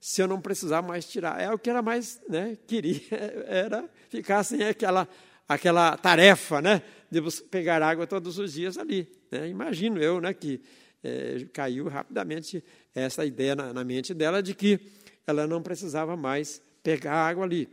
Se 0.00 0.20
eu 0.20 0.26
não 0.26 0.40
precisar 0.40 0.82
mais 0.82 1.06
tirar, 1.06 1.40
é 1.40 1.52
o 1.52 1.58
que 1.58 1.70
ela 1.70 1.82
mais 1.82 2.20
né, 2.28 2.56
queria, 2.66 3.00
era 3.46 3.88
ficar 4.08 4.42
sem 4.44 4.64
aquela 4.64 5.08
aquela 5.48 5.96
tarefa, 5.96 6.62
né, 6.62 6.82
de 7.10 7.20
pegar 7.50 7.82
água 7.82 8.06
todos 8.06 8.38
os 8.38 8.54
dias 8.54 8.78
ali. 8.78 9.08
Né? 9.30 9.48
Imagino 9.48 10.02
eu, 10.02 10.20
né, 10.20 10.32
que 10.32 10.60
é, 11.02 11.46
caiu 11.52 11.88
rapidamente 11.88 12.64
essa 12.94 13.24
ideia 13.24 13.54
na, 13.54 13.72
na, 13.72 13.84
mente 13.84 14.14
dela 14.14 14.42
de 14.42 14.54
que 14.54 14.80
ela 15.26 15.46
não 15.46 15.62
precisava 15.62 16.16
mais 16.16 16.62
pegar 16.82 17.14
água 17.14 17.44
ali. 17.44 17.68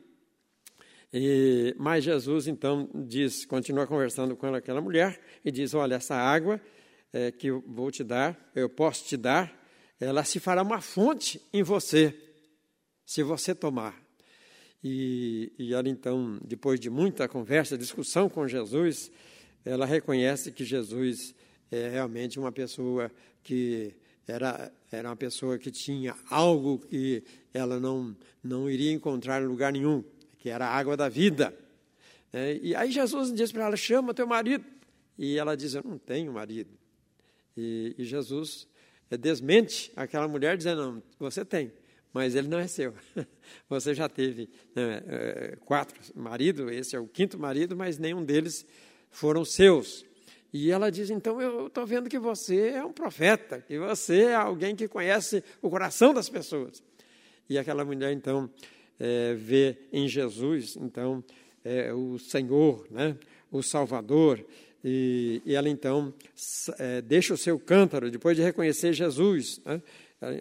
E, 1.12 1.76
mas 1.78 2.04
Jesus 2.04 2.48
então 2.48 2.90
diz, 2.94 3.46
continua 3.46 3.88
conversando 3.88 4.36
com 4.36 4.54
aquela 4.54 4.82
mulher 4.82 5.20
e 5.44 5.52
diz: 5.52 5.74
Olha, 5.74 5.96
essa 5.96 6.16
água 6.16 6.62
é, 7.12 7.32
que 7.32 7.48
eu 7.48 7.64
vou 7.68 7.92
te 7.92 8.04
dar, 8.04 8.52
eu 8.56 8.70
posso 8.70 9.06
te 9.06 9.18
dar, 9.18 9.52
ela 10.00 10.24
se 10.24 10.40
fará 10.40 10.62
uma 10.62 10.82
fonte 10.82 11.42
em 11.52 11.64
você, 11.64 12.16
se 13.06 13.24
você 13.24 13.56
tomar. 13.56 14.00
E, 14.84 15.52
e 15.58 15.74
ela 15.74 15.90
então, 15.90 16.40
depois 16.46 16.80
de 16.80 16.90
muita 16.90 17.28
conversa, 17.28 17.78
discussão 17.78 18.30
com 18.30 18.48
Jesus, 18.48 19.12
ela 19.66 19.86
reconhece 19.86 20.52
que 20.52 20.64
Jesus 20.64 21.36
é 21.72 21.90
realmente 21.90 22.40
uma 22.40 22.52
pessoa 22.52 23.12
que 23.44 23.94
era, 24.28 24.72
era 24.92 25.10
uma 25.10 25.16
pessoa 25.16 25.58
que 25.58 25.72
tinha 25.72 26.16
algo 26.30 26.80
que 26.80 27.24
ela 27.54 27.80
não, 27.80 28.16
não 28.44 28.70
iria 28.70 28.92
encontrar 28.92 29.42
em 29.42 29.48
lugar 29.48 29.74
nenhum, 29.74 30.04
que 30.40 30.50
era 30.50 30.66
a 30.66 30.76
água 30.76 30.98
da 30.98 31.08
vida. 31.08 31.54
É, 32.34 32.60
e 32.62 32.76
aí 32.76 32.92
Jesus 32.92 33.32
diz 33.34 33.52
para 33.52 33.66
ela: 33.66 33.78
chama 33.78 34.14
teu 34.14 34.26
marido. 34.26 34.66
E 35.18 35.38
ela 35.38 35.56
diz: 35.56 35.76
Eu 35.76 35.84
não 35.84 35.98
tenho 35.98 36.34
marido. 36.34 36.72
E, 37.56 37.94
e 37.98 38.06
Jesus 38.06 38.68
é, 39.12 39.18
desmente 39.18 39.92
aquela 39.96 40.28
mulher, 40.28 40.58
dizendo: 40.58 40.94
Não, 40.94 41.04
você 41.20 41.44
tem, 41.44 41.72
mas 42.14 42.36
ele 42.36 42.48
não 42.48 42.58
é 42.60 42.68
seu. 42.68 42.94
Você 43.68 43.96
já 43.96 44.08
teve 44.08 44.48
né, 44.76 45.04
é, 45.08 45.58
quatro 45.66 46.00
maridos, 46.16 46.72
esse 46.72 46.96
é 46.96 47.00
o 47.00 47.08
quinto 47.08 47.40
marido, 47.40 47.76
mas 47.76 47.98
nenhum 47.98 48.24
deles 48.24 48.64
foram 49.10 49.44
seus. 49.44 50.06
E 50.54 50.72
ela 50.72 50.92
diz: 50.92 51.10
Então 51.10 51.42
eu 51.42 51.68
estou 51.68 51.86
vendo 51.86 52.08
que 52.08 52.20
você 52.20 52.70
é 52.70 52.86
um 52.86 52.94
profeta, 52.94 53.60
que 53.62 53.78
você 53.78 54.26
é 54.26 54.36
alguém 54.36 54.76
que 54.76 54.88
conhece 54.88 55.44
o 55.62 55.70
coração 55.70 56.14
das 56.14 56.30
pessoas. 56.30 56.84
E 57.50 57.58
aquela 57.58 57.84
mulher, 57.84 58.14
então, 58.14 58.50
é, 59.00 59.34
vê 59.34 59.78
em 59.92 60.08
Jesus, 60.08 60.76
então, 60.76 61.24
é, 61.64 61.94
o 61.94 62.20
Senhor, 62.20 62.86
né, 62.92 63.16
o 63.52 63.64
Salvador. 63.64 64.44
E, 64.84 65.42
e 65.46 65.56
ela, 65.56 65.70
então, 65.70 66.14
é, 66.78 67.02
deixa 67.02 67.34
o 67.34 67.38
seu 67.38 67.60
cântaro, 67.60 68.12
depois 68.12 68.36
de 68.36 68.44
reconhecer 68.44 68.94
Jesus. 68.94 69.62
Né, 69.66 69.82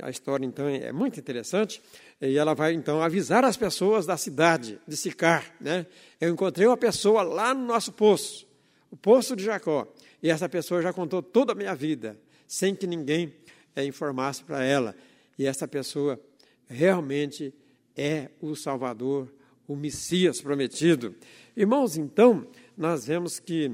a 0.03 0.11
história, 0.11 0.45
então, 0.45 0.69
é 0.69 0.91
muito 0.93 1.21
interessante. 1.21 1.81
E 2.21 2.37
ela 2.37 2.53
vai, 2.53 2.73
então, 2.73 3.01
avisar 3.01 3.45
as 3.45 3.57
pessoas 3.57 4.07
da 4.07 4.17
cidade 4.17 4.81
de 4.87 4.97
Sicar. 4.97 5.55
Né? 5.61 5.87
Eu 6.21 6.31
encontrei 6.31 6.67
uma 6.67 6.77
pessoa 6.77 7.23
lá 7.23 7.55
no 7.55 7.65
nosso 7.65 7.93
poço, 7.93 8.47
o 8.91 8.97
poço 8.97 9.37
de 9.37 9.45
Jacó. 9.45 9.87
E 10.21 10.29
essa 10.29 10.49
pessoa 10.49 10.83
já 10.83 10.93
contou 10.93 11.23
toda 11.23 11.53
a 11.53 11.55
minha 11.55 11.75
vida, 11.77 12.19
sem 12.47 12.75
que 12.75 12.89
ninguém 12.89 13.33
é, 13.77 13.85
informasse 13.85 14.43
para 14.43 14.65
ela. 14.65 14.97
E 15.39 15.47
essa 15.47 15.69
pessoa 15.69 16.21
realmente 16.67 17.55
é 17.99 18.31
o 18.41 18.55
Salvador, 18.55 19.29
o 19.67 19.75
Messias 19.75 20.41
prometido. 20.41 21.15
Irmãos, 21.57 21.97
então, 21.97 22.47
nós 22.77 23.05
vemos 23.05 23.41
que 23.41 23.73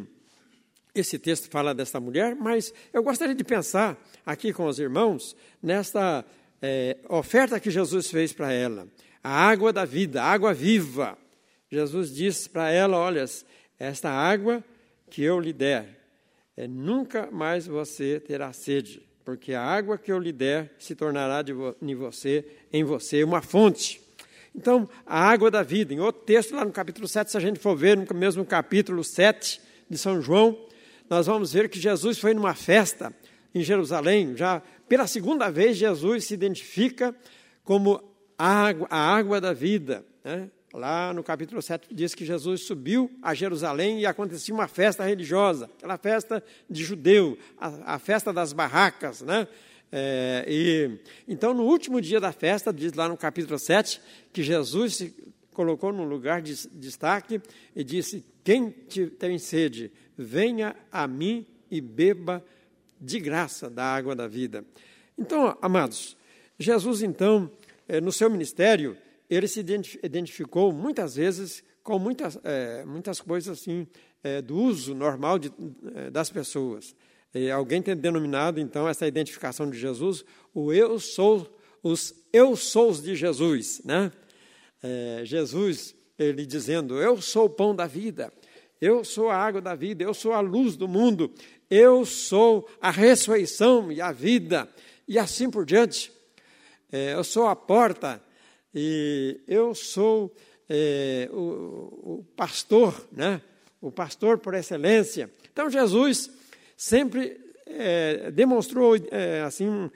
esse 0.94 1.18
texto 1.18 1.50
fala 1.50 1.74
dessa 1.74 2.00
mulher, 2.00 2.34
mas 2.34 2.72
eu 2.92 3.02
gostaria 3.02 3.34
de 3.34 3.44
pensar 3.44 4.02
aqui 4.24 4.52
com 4.52 4.66
os 4.66 4.78
irmãos 4.78 5.36
nesta 5.62 6.24
é, 6.62 6.96
oferta 7.08 7.60
que 7.60 7.70
Jesus 7.70 8.08
fez 8.08 8.32
para 8.32 8.52
ela. 8.52 8.88
A 9.22 9.30
água 9.30 9.72
da 9.72 9.84
vida, 9.84 10.22
a 10.22 10.26
água 10.26 10.54
viva. 10.54 11.18
Jesus 11.70 12.14
disse 12.14 12.48
para 12.48 12.70
ela: 12.70 12.96
Olha, 12.96 13.24
esta 13.78 14.08
água 14.08 14.64
que 15.10 15.22
eu 15.22 15.40
lhe 15.40 15.52
der, 15.52 15.98
é, 16.56 16.68
nunca 16.68 17.28
mais 17.30 17.66
você 17.66 18.20
terá 18.20 18.52
sede, 18.52 19.02
porque 19.24 19.52
a 19.52 19.62
água 19.62 19.98
que 19.98 20.12
eu 20.12 20.18
lhe 20.18 20.32
der 20.32 20.74
se 20.78 20.94
tornará 20.94 21.42
de 21.42 21.52
vo 21.52 21.74
em 21.82 21.94
você, 21.94 22.46
em 22.72 22.84
você 22.84 23.24
uma 23.24 23.42
fonte. 23.42 24.03
Então, 24.54 24.88
a 25.04 25.18
água 25.18 25.50
da 25.50 25.62
vida. 25.62 25.92
Em 25.92 26.00
outro 26.00 26.22
texto, 26.22 26.54
lá 26.54 26.64
no 26.64 26.70
capítulo 26.70 27.08
7, 27.08 27.30
se 27.30 27.36
a 27.36 27.40
gente 27.40 27.58
for 27.58 27.76
ver, 27.76 27.96
no 27.96 28.06
mesmo 28.14 28.44
capítulo 28.44 29.02
7 29.02 29.60
de 29.90 29.98
São 29.98 30.22
João, 30.22 30.56
nós 31.10 31.26
vamos 31.26 31.52
ver 31.52 31.68
que 31.68 31.80
Jesus 31.80 32.18
foi 32.18 32.34
numa 32.34 32.54
festa 32.54 33.12
em 33.54 33.62
Jerusalém. 33.62 34.36
Já 34.36 34.62
pela 34.88 35.06
segunda 35.06 35.50
vez, 35.50 35.76
Jesus 35.76 36.26
se 36.26 36.34
identifica 36.34 37.14
como 37.64 38.02
a 38.38 38.48
água, 38.48 38.86
a 38.90 38.98
água 38.98 39.40
da 39.40 39.52
vida. 39.52 40.04
Né? 40.22 40.48
Lá 40.72 41.12
no 41.12 41.22
capítulo 41.22 41.62
7 41.62 41.88
diz 41.92 42.14
que 42.14 42.24
Jesus 42.24 42.66
subiu 42.66 43.10
a 43.22 43.34
Jerusalém 43.34 44.00
e 44.00 44.06
acontecia 44.06 44.54
uma 44.54 44.66
festa 44.68 45.04
religiosa, 45.04 45.70
aquela 45.78 45.96
festa 45.96 46.42
de 46.68 46.82
judeu, 46.82 47.38
a, 47.58 47.94
a 47.94 47.98
festa 47.98 48.32
das 48.32 48.52
barracas, 48.52 49.22
né? 49.22 49.46
É, 49.90 50.44
e, 50.48 50.98
então, 51.28 51.54
no 51.54 51.64
último 51.64 52.00
dia 52.00 52.20
da 52.20 52.32
festa, 52.32 52.72
diz 52.72 52.92
lá 52.92 53.08
no 53.08 53.16
capítulo 53.16 53.58
7, 53.58 54.00
que 54.32 54.42
Jesus 54.42 54.96
se 54.96 55.14
colocou 55.52 55.92
num 55.92 56.04
lugar 56.04 56.42
de 56.42 56.54
destaque 56.70 57.40
e 57.74 57.84
disse: 57.84 58.24
Quem 58.42 58.70
tem 58.70 59.38
sede, 59.38 59.92
venha 60.16 60.74
a 60.90 61.06
mim 61.06 61.46
e 61.70 61.80
beba 61.80 62.44
de 63.00 63.20
graça 63.20 63.70
da 63.70 63.84
água 63.84 64.14
da 64.14 64.26
vida. 64.26 64.64
Então, 65.16 65.56
amados, 65.62 66.16
Jesus, 66.58 67.02
então, 67.02 67.50
é, 67.88 68.00
no 68.00 68.10
seu 68.12 68.28
ministério, 68.28 68.96
ele 69.28 69.48
se 69.48 69.60
identificou 70.02 70.72
muitas 70.72 71.16
vezes 71.16 71.62
com 71.82 71.98
muitas, 71.98 72.38
é, 72.42 72.84
muitas 72.84 73.20
coisas 73.20 73.60
assim, 73.60 73.86
é, 74.22 74.40
do 74.40 74.56
uso 74.56 74.94
normal 74.94 75.38
de, 75.38 75.52
é, 75.94 76.10
das 76.10 76.30
pessoas. 76.30 76.96
E 77.34 77.50
alguém 77.50 77.82
tem 77.82 77.96
denominado, 77.96 78.60
então, 78.60 78.88
essa 78.88 79.06
identificação 79.06 79.68
de 79.68 79.76
Jesus, 79.76 80.24
o 80.54 80.72
eu 80.72 81.00
sou, 81.00 81.58
os 81.82 82.14
eu 82.32 82.54
sous 82.54 83.02
de 83.02 83.16
Jesus. 83.16 83.82
Né? 83.84 84.12
É, 84.80 85.22
Jesus, 85.24 85.96
ele 86.16 86.46
dizendo, 86.46 87.00
eu 87.00 87.20
sou 87.20 87.46
o 87.46 87.50
pão 87.50 87.74
da 87.74 87.86
vida, 87.86 88.32
eu 88.80 89.04
sou 89.04 89.30
a 89.30 89.36
água 89.36 89.60
da 89.60 89.74
vida, 89.74 90.04
eu 90.04 90.14
sou 90.14 90.32
a 90.32 90.40
luz 90.40 90.76
do 90.76 90.86
mundo, 90.86 91.32
eu 91.68 92.04
sou 92.04 92.68
a 92.80 92.90
ressurreição 92.90 93.90
e 93.90 94.00
a 94.00 94.12
vida, 94.12 94.68
e 95.08 95.18
assim 95.18 95.50
por 95.50 95.64
diante. 95.64 96.12
É, 96.92 97.14
eu 97.14 97.24
sou 97.24 97.46
a 97.46 97.56
porta, 97.56 98.22
e 98.72 99.40
eu 99.48 99.74
sou 99.74 100.32
é, 100.68 101.28
o, 101.32 102.18
o, 102.18 102.26
pastor, 102.36 103.08
né? 103.10 103.40
o 103.80 103.90
pastor 103.90 104.38
por 104.38 104.54
excelência. 104.54 105.30
Então, 105.52 105.68
Jesus 105.68 106.30
sempre 106.76 107.40
é, 107.66 108.30
demonstrou 108.30 108.96
é, 109.10 109.42
assim 109.42 109.90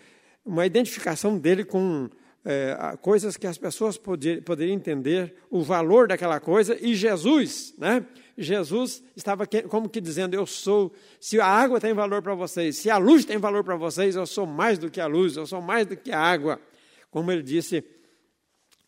uma 0.44 0.64
identificação 0.64 1.38
dele 1.38 1.64
com 1.64 2.08
é, 2.44 2.96
coisas 3.02 3.36
que 3.36 3.46
as 3.46 3.58
pessoas 3.58 3.98
poder, 3.98 4.42
poderiam 4.42 4.74
entender 4.74 5.34
o 5.50 5.62
valor 5.62 6.08
daquela 6.08 6.40
coisa, 6.40 6.76
e 6.80 6.94
Jesus, 6.94 7.74
né? 7.76 8.06
Jesus 8.38 9.02
estava 9.16 9.44
como 9.68 9.88
que 9.88 10.00
dizendo: 10.00 10.34
Eu 10.34 10.46
sou, 10.46 10.92
se 11.20 11.40
a 11.40 11.46
água 11.46 11.80
tem 11.80 11.92
valor 11.92 12.22
para 12.22 12.34
vocês, 12.34 12.78
se 12.78 12.88
a 12.88 12.96
luz 12.96 13.24
tem 13.24 13.36
valor 13.36 13.64
para 13.64 13.76
vocês, 13.76 14.14
eu 14.14 14.26
sou 14.26 14.46
mais 14.46 14.78
do 14.78 14.88
que 14.88 15.00
a 15.00 15.06
luz, 15.06 15.36
eu 15.36 15.46
sou 15.46 15.60
mais 15.60 15.86
do 15.86 15.96
que 15.96 16.12
a 16.12 16.20
água. 16.20 16.60
Como 17.10 17.32
ele 17.32 17.42
disse 17.42 17.84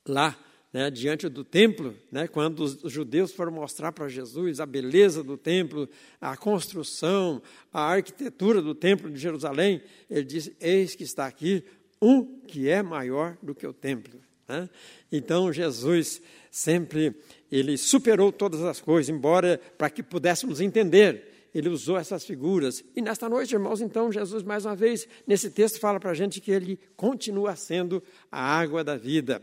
lá 0.06 0.38
né, 0.72 0.90
diante 0.90 1.28
do 1.28 1.44
templo, 1.44 1.94
né, 2.12 2.28
quando 2.28 2.60
os 2.60 2.92
judeus 2.92 3.32
foram 3.32 3.52
mostrar 3.52 3.92
para 3.92 4.08
Jesus 4.08 4.60
a 4.60 4.66
beleza 4.66 5.22
do 5.22 5.36
templo, 5.36 5.88
a 6.20 6.36
construção, 6.36 7.42
a 7.72 7.92
arquitetura 7.92 8.62
do 8.62 8.74
templo 8.74 9.10
de 9.10 9.18
Jerusalém, 9.18 9.82
ele 10.08 10.24
disse: 10.24 10.54
Eis 10.60 10.94
que 10.94 11.02
está 11.02 11.26
aqui 11.26 11.64
um 12.00 12.40
que 12.46 12.68
é 12.68 12.82
maior 12.82 13.36
do 13.42 13.54
que 13.54 13.66
o 13.66 13.72
templo. 13.72 14.20
Né? 14.48 14.68
Então 15.10 15.52
Jesus 15.52 16.22
sempre 16.50 17.14
ele 17.50 17.76
superou 17.76 18.30
todas 18.30 18.62
as 18.62 18.80
coisas, 18.80 19.14
embora 19.14 19.60
para 19.76 19.90
que 19.90 20.02
pudéssemos 20.02 20.60
entender. 20.60 21.28
Ele 21.52 21.68
usou 21.68 21.98
essas 21.98 22.24
figuras. 22.24 22.84
E 22.94 23.02
nesta 23.02 23.28
noite, 23.28 23.52
irmãos, 23.54 23.80
então, 23.80 24.12
Jesus, 24.12 24.44
mais 24.44 24.64
uma 24.64 24.76
vez, 24.76 25.08
nesse 25.26 25.50
texto, 25.50 25.80
fala 25.80 25.98
para 25.98 26.12
a 26.12 26.14
gente 26.14 26.40
que 26.40 26.52
ele 26.52 26.78
continua 26.96 27.56
sendo 27.56 28.00
a 28.30 28.40
água 28.40 28.84
da 28.84 28.96
vida. 28.96 29.42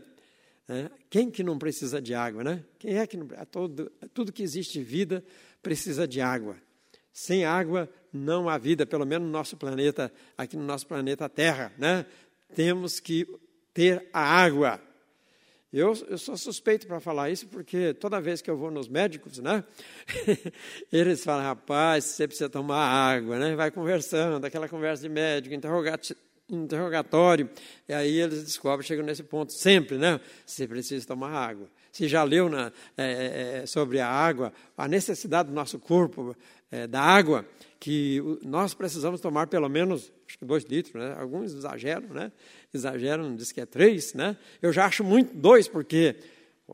Quem 1.08 1.30
que 1.30 1.42
não 1.42 1.58
precisa 1.58 2.00
de 2.00 2.14
água, 2.14 2.44
né? 2.44 2.62
Quem 2.78 2.98
é 2.98 3.06
que 3.06 3.16
não, 3.16 3.26
todo, 3.50 3.90
tudo 4.12 4.32
que 4.32 4.42
existe 4.42 4.82
vida 4.82 5.24
precisa 5.62 6.06
de 6.06 6.20
água. 6.20 6.56
Sem 7.10 7.44
água 7.44 7.88
não 8.12 8.48
há 8.48 8.58
vida, 8.58 8.84
pelo 8.84 9.06
menos 9.06 9.26
no 9.26 9.32
nosso 9.32 9.56
planeta, 9.56 10.12
aqui 10.36 10.56
no 10.56 10.64
nosso 10.64 10.86
planeta 10.86 11.28
Terra, 11.28 11.72
né? 11.78 12.04
Temos 12.54 13.00
que 13.00 13.26
ter 13.72 14.08
a 14.12 14.20
água. 14.20 14.80
Eu, 15.72 15.94
eu 16.08 16.18
sou 16.18 16.36
suspeito 16.36 16.86
para 16.86 17.00
falar 17.00 17.30
isso, 17.30 17.46
porque 17.48 17.94
toda 17.94 18.20
vez 18.20 18.42
que 18.42 18.50
eu 18.50 18.56
vou 18.56 18.70
nos 18.70 18.88
médicos, 18.88 19.38
né? 19.38 19.64
Eles 20.92 21.24
falam, 21.24 21.44
rapaz, 21.44 22.04
você 22.04 22.26
precisa 22.26 22.48
tomar 22.48 22.86
água, 22.86 23.38
né? 23.38 23.56
Vai 23.56 23.70
conversando, 23.70 24.44
aquela 24.44 24.68
conversa 24.68 25.02
de 25.02 25.08
médico, 25.08 25.54
interrogativo 25.54 26.18
interrogatório, 26.48 27.48
e 27.88 27.92
aí 27.92 28.20
eles 28.20 28.42
descobrem, 28.44 28.86
chegam 28.86 29.04
nesse 29.04 29.22
ponto 29.22 29.52
sempre, 29.52 29.98
né? 29.98 30.20
Você 30.46 30.66
precisa 30.66 31.06
tomar 31.06 31.30
água. 31.30 31.68
Você 31.92 32.08
já 32.08 32.22
leu 32.22 32.48
na, 32.48 32.72
é, 32.96 33.04
é, 33.04 33.58
é, 33.62 33.66
sobre 33.66 34.00
a 34.00 34.08
água, 34.08 34.52
a 34.76 34.86
necessidade 34.88 35.48
do 35.48 35.54
nosso 35.54 35.78
corpo 35.78 36.36
é, 36.70 36.86
da 36.86 37.00
água, 37.00 37.46
que 37.80 38.22
nós 38.42 38.74
precisamos 38.74 39.20
tomar 39.20 39.46
pelo 39.46 39.68
menos 39.68 40.12
dois 40.40 40.64
litros, 40.64 40.94
né? 40.94 41.16
Alguns 41.18 41.52
exageram, 41.52 42.08
né? 42.08 42.32
Exageram, 42.72 43.34
diz 43.34 43.52
que 43.52 43.60
é 43.60 43.66
três, 43.66 44.14
né? 44.14 44.36
Eu 44.62 44.72
já 44.72 44.86
acho 44.86 45.02
muito 45.04 45.34
dois, 45.34 45.68
porque, 45.68 46.16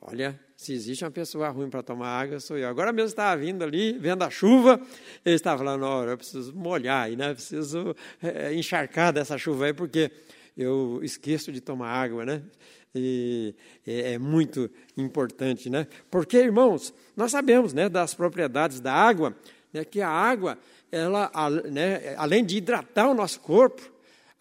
olha, 0.00 0.38
se 0.64 0.73
existe 0.73 1.04
uma 1.04 1.11
pessoa 1.11 1.49
ruim 1.50 1.68
para 1.68 1.83
tomar 1.83 2.09
água, 2.09 2.40
sou 2.40 2.56
eu. 2.56 2.66
Agora 2.66 2.90
mesmo 2.90 3.09
estava 3.09 3.37
vindo 3.40 3.62
ali, 3.62 3.99
vendo 3.99 4.23
a 4.23 4.30
chuva, 4.30 4.80
ele 5.25 5.35
estava 5.35 5.59
falando, 5.59 5.85
olha, 5.85 6.11
eu 6.12 6.16
preciso 6.16 6.54
molhar 6.54 7.11
né? 7.11 7.35
Preciso 7.35 7.94
é, 8.23 8.54
encharcar 8.54 9.12
dessa 9.12 9.37
chuva 9.37 9.66
aí, 9.66 9.75
porque 9.75 10.11
eu 10.56 11.00
esqueço 11.02 11.52
de 11.52 11.61
tomar 11.61 11.88
água, 11.88 12.25
né? 12.25 12.42
E 12.94 13.54
é, 13.87 14.14
é 14.14 14.18
muito 14.18 14.71
importante, 14.97 15.68
né? 15.68 15.87
Porque, 16.11 16.38
irmãos, 16.38 16.94
nós 17.14 17.30
sabemos, 17.30 17.75
né, 17.75 17.88
das 17.88 18.14
propriedades 18.14 18.80
da 18.80 18.92
água, 18.92 19.37
né, 19.71 19.85
que 19.85 20.00
a 20.00 20.09
água, 20.09 20.56
ela, 20.90 21.30
né, 21.71 22.14
além 22.16 22.42
de 22.42 22.56
hidratar 22.56 23.11
o 23.11 23.14
nosso 23.14 23.40
corpo, 23.40 23.83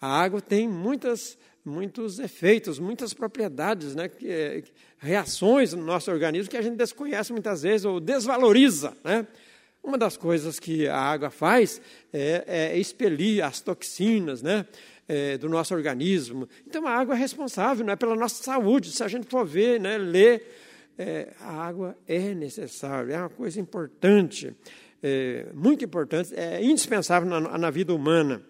a 0.00 0.22
água 0.22 0.40
tem 0.40 0.66
muitas 0.68 1.36
muitos 1.64 2.18
efeitos, 2.18 2.78
muitas 2.78 3.14
propriedades, 3.14 3.94
né, 3.94 4.08
que, 4.08 4.28
é, 4.28 4.62
reações 5.04 5.74
no 5.74 5.84
nosso 5.84 6.10
organismo 6.10 6.50
que 6.50 6.56
a 6.56 6.62
gente 6.62 6.76
desconhece 6.76 7.32
muitas 7.32 7.62
vezes 7.62 7.84
ou 7.84 8.00
desvaloriza. 8.00 8.96
Né? 9.04 9.26
Uma 9.82 9.98
das 9.98 10.16
coisas 10.16 10.58
que 10.58 10.88
a 10.88 10.98
água 10.98 11.28
faz 11.28 11.80
é, 12.12 12.44
é 12.46 12.78
expelir 12.78 13.44
as 13.44 13.60
toxinas 13.60 14.42
né, 14.42 14.66
é, 15.06 15.36
do 15.36 15.48
nosso 15.48 15.74
organismo. 15.74 16.48
Então, 16.66 16.86
a 16.86 16.90
água 16.90 17.14
é 17.14 17.18
responsável 17.18 17.84
né, 17.84 17.94
pela 17.94 18.16
nossa 18.16 18.42
saúde. 18.42 18.90
Se 18.90 19.04
a 19.04 19.08
gente 19.08 19.26
for 19.26 19.44
ver, 19.44 19.78
né, 19.78 19.98
ler, 19.98 20.50
é, 20.98 21.28
a 21.38 21.52
água 21.52 21.96
é 22.08 22.34
necessária, 22.34 23.14
é 23.14 23.18
uma 23.18 23.28
coisa 23.28 23.60
importante, 23.60 24.56
é, 25.02 25.46
muito 25.52 25.84
importante, 25.84 26.34
é 26.34 26.64
indispensável 26.64 27.28
na, 27.28 27.58
na 27.58 27.70
vida 27.70 27.94
humana. 27.94 28.40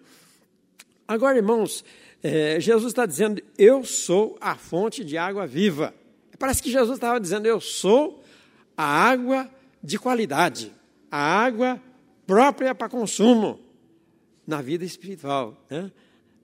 Agora, 1.05 1.35
irmãos, 1.35 1.83
é, 2.23 2.59
Jesus 2.61 2.91
está 2.91 3.05
dizendo: 3.05 3.41
Eu 3.57 3.83
sou 3.83 4.37
a 4.39 4.55
fonte 4.55 5.03
de 5.03 5.17
água 5.17 5.45
viva. 5.45 5.93
Parece 6.37 6.61
que 6.61 6.71
Jesus 6.71 6.97
estava 6.97 7.19
dizendo: 7.19 7.45
Eu 7.45 7.59
sou 7.61 8.23
a 8.77 8.83
água 8.83 9.49
de 9.81 9.97
qualidade, 9.97 10.71
a 11.11 11.17
água 11.17 11.81
própria 12.25 12.73
para 12.73 12.89
consumo 12.89 13.59
na 14.45 14.61
vida 14.61 14.83
espiritual, 14.83 15.65
né? 15.69 15.91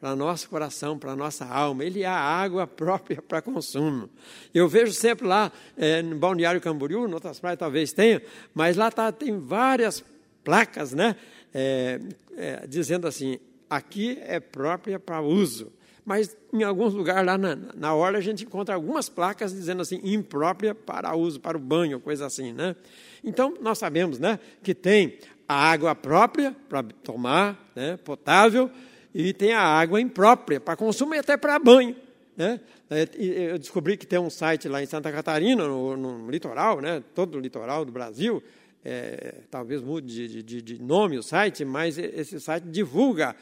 para 0.01 0.15
nosso 0.15 0.49
coração, 0.49 0.97
para 0.97 1.15
nossa 1.15 1.45
alma. 1.45 1.85
Ele 1.85 2.01
é 2.01 2.07
a 2.07 2.19
água 2.19 2.65
própria 2.65 3.21
para 3.21 3.39
consumo. 3.39 4.09
Eu 4.51 4.67
vejo 4.67 4.91
sempre 4.93 5.27
lá 5.27 5.51
é, 5.77 6.01
no 6.01 6.15
Balneário 6.15 6.59
Camboriú, 6.59 7.07
em 7.07 7.13
outras 7.13 7.39
praias 7.39 7.59
talvez 7.59 7.93
tenha, 7.93 8.19
mas 8.51 8.75
lá 8.75 8.89
tá, 8.89 9.11
tem 9.11 9.37
várias 9.39 10.03
placas, 10.43 10.91
né? 10.91 11.15
É, 11.53 11.99
é, 12.35 12.67
dizendo 12.67 13.07
assim: 13.07 13.37
aqui 13.69 14.17
é 14.21 14.39
própria 14.39 14.99
para 14.99 15.21
uso. 15.21 15.71
Mas 16.05 16.35
em 16.51 16.63
alguns 16.63 16.93
lugares 16.93 17.25
lá 17.25 17.37
na, 17.37 17.55
na 17.55 17.93
orla 17.93 18.17
a 18.17 18.21
gente 18.21 18.43
encontra 18.43 18.73
algumas 18.73 19.07
placas 19.07 19.53
dizendo 19.53 19.81
assim, 19.81 19.99
imprópria 20.03 20.73
para 20.73 21.15
uso, 21.15 21.39
para 21.39 21.57
o 21.57 21.59
banho, 21.59 21.99
coisa 21.99 22.25
assim, 22.25 22.51
né? 22.53 22.75
Então, 23.23 23.53
nós 23.61 23.77
sabemos, 23.77 24.17
né, 24.17 24.39
que 24.63 24.73
tem 24.73 25.19
a 25.47 25.53
água 25.53 25.93
própria 25.93 26.55
para 26.67 26.81
tomar, 26.81 27.71
né, 27.75 27.97
potável, 27.97 28.69
e 29.13 29.33
tem 29.33 29.53
a 29.53 29.61
água 29.61 30.01
imprópria 30.01 30.59
para 30.59 30.75
consumo 30.75 31.13
e 31.13 31.19
até 31.19 31.37
para 31.37 31.59
banho, 31.59 31.95
né? 32.35 32.59
É, 32.89 33.07
eu 33.53 33.57
descobri 33.57 33.95
que 33.95 34.05
tem 34.05 34.19
um 34.19 34.29
site 34.29 34.67
lá 34.67 34.81
em 34.81 34.85
Santa 34.85 35.11
Catarina, 35.11 35.65
no, 35.65 35.95
no 35.95 36.31
litoral, 36.31 36.81
né, 36.81 37.03
todo 37.13 37.35
o 37.35 37.39
litoral 37.39 37.85
do 37.85 37.91
Brasil, 37.91 38.43
é, 38.83 39.35
talvez 39.49 39.81
mude 39.81 40.27
de, 40.27 40.43
de, 40.43 40.61
de, 40.61 40.81
nome 40.81 41.17
o 41.17 41.23
site, 41.23 41.63
mas 41.63 41.97
esse 41.97 42.39
site 42.39 42.63
divulga 42.63 43.35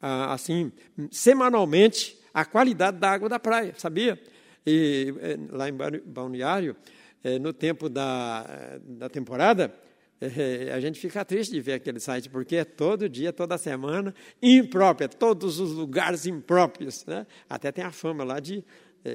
assim, 0.00 0.72
semanalmente, 1.10 2.18
a 2.36 2.44
qualidade 2.44 2.98
da 2.98 3.10
água 3.10 3.28
da 3.28 3.38
praia, 3.38 3.72
sabia? 3.78 4.20
E 4.66 5.14
eh, 5.20 5.38
lá 5.50 5.68
em 5.68 5.74
Balneário, 6.04 6.76
eh, 7.24 7.38
no 7.38 7.52
tempo 7.52 7.88
da, 7.88 8.78
da 8.84 9.08
temporada, 9.08 9.72
eh, 10.20 10.70
a 10.74 10.80
gente 10.80 11.00
fica 11.00 11.24
triste 11.24 11.52
de 11.52 11.60
ver 11.60 11.74
aquele 11.74 12.00
site, 12.00 12.28
porque 12.28 12.56
é 12.56 12.64
todo 12.64 13.08
dia, 13.08 13.32
toda 13.32 13.56
semana, 13.56 14.14
imprópria, 14.42 15.08
todos 15.08 15.60
os 15.60 15.72
lugares 15.72 16.26
impróprios. 16.26 17.06
Né? 17.06 17.26
Até 17.48 17.70
tem 17.70 17.84
a 17.84 17.92
fama 17.92 18.22
lá 18.22 18.40
de, 18.40 18.62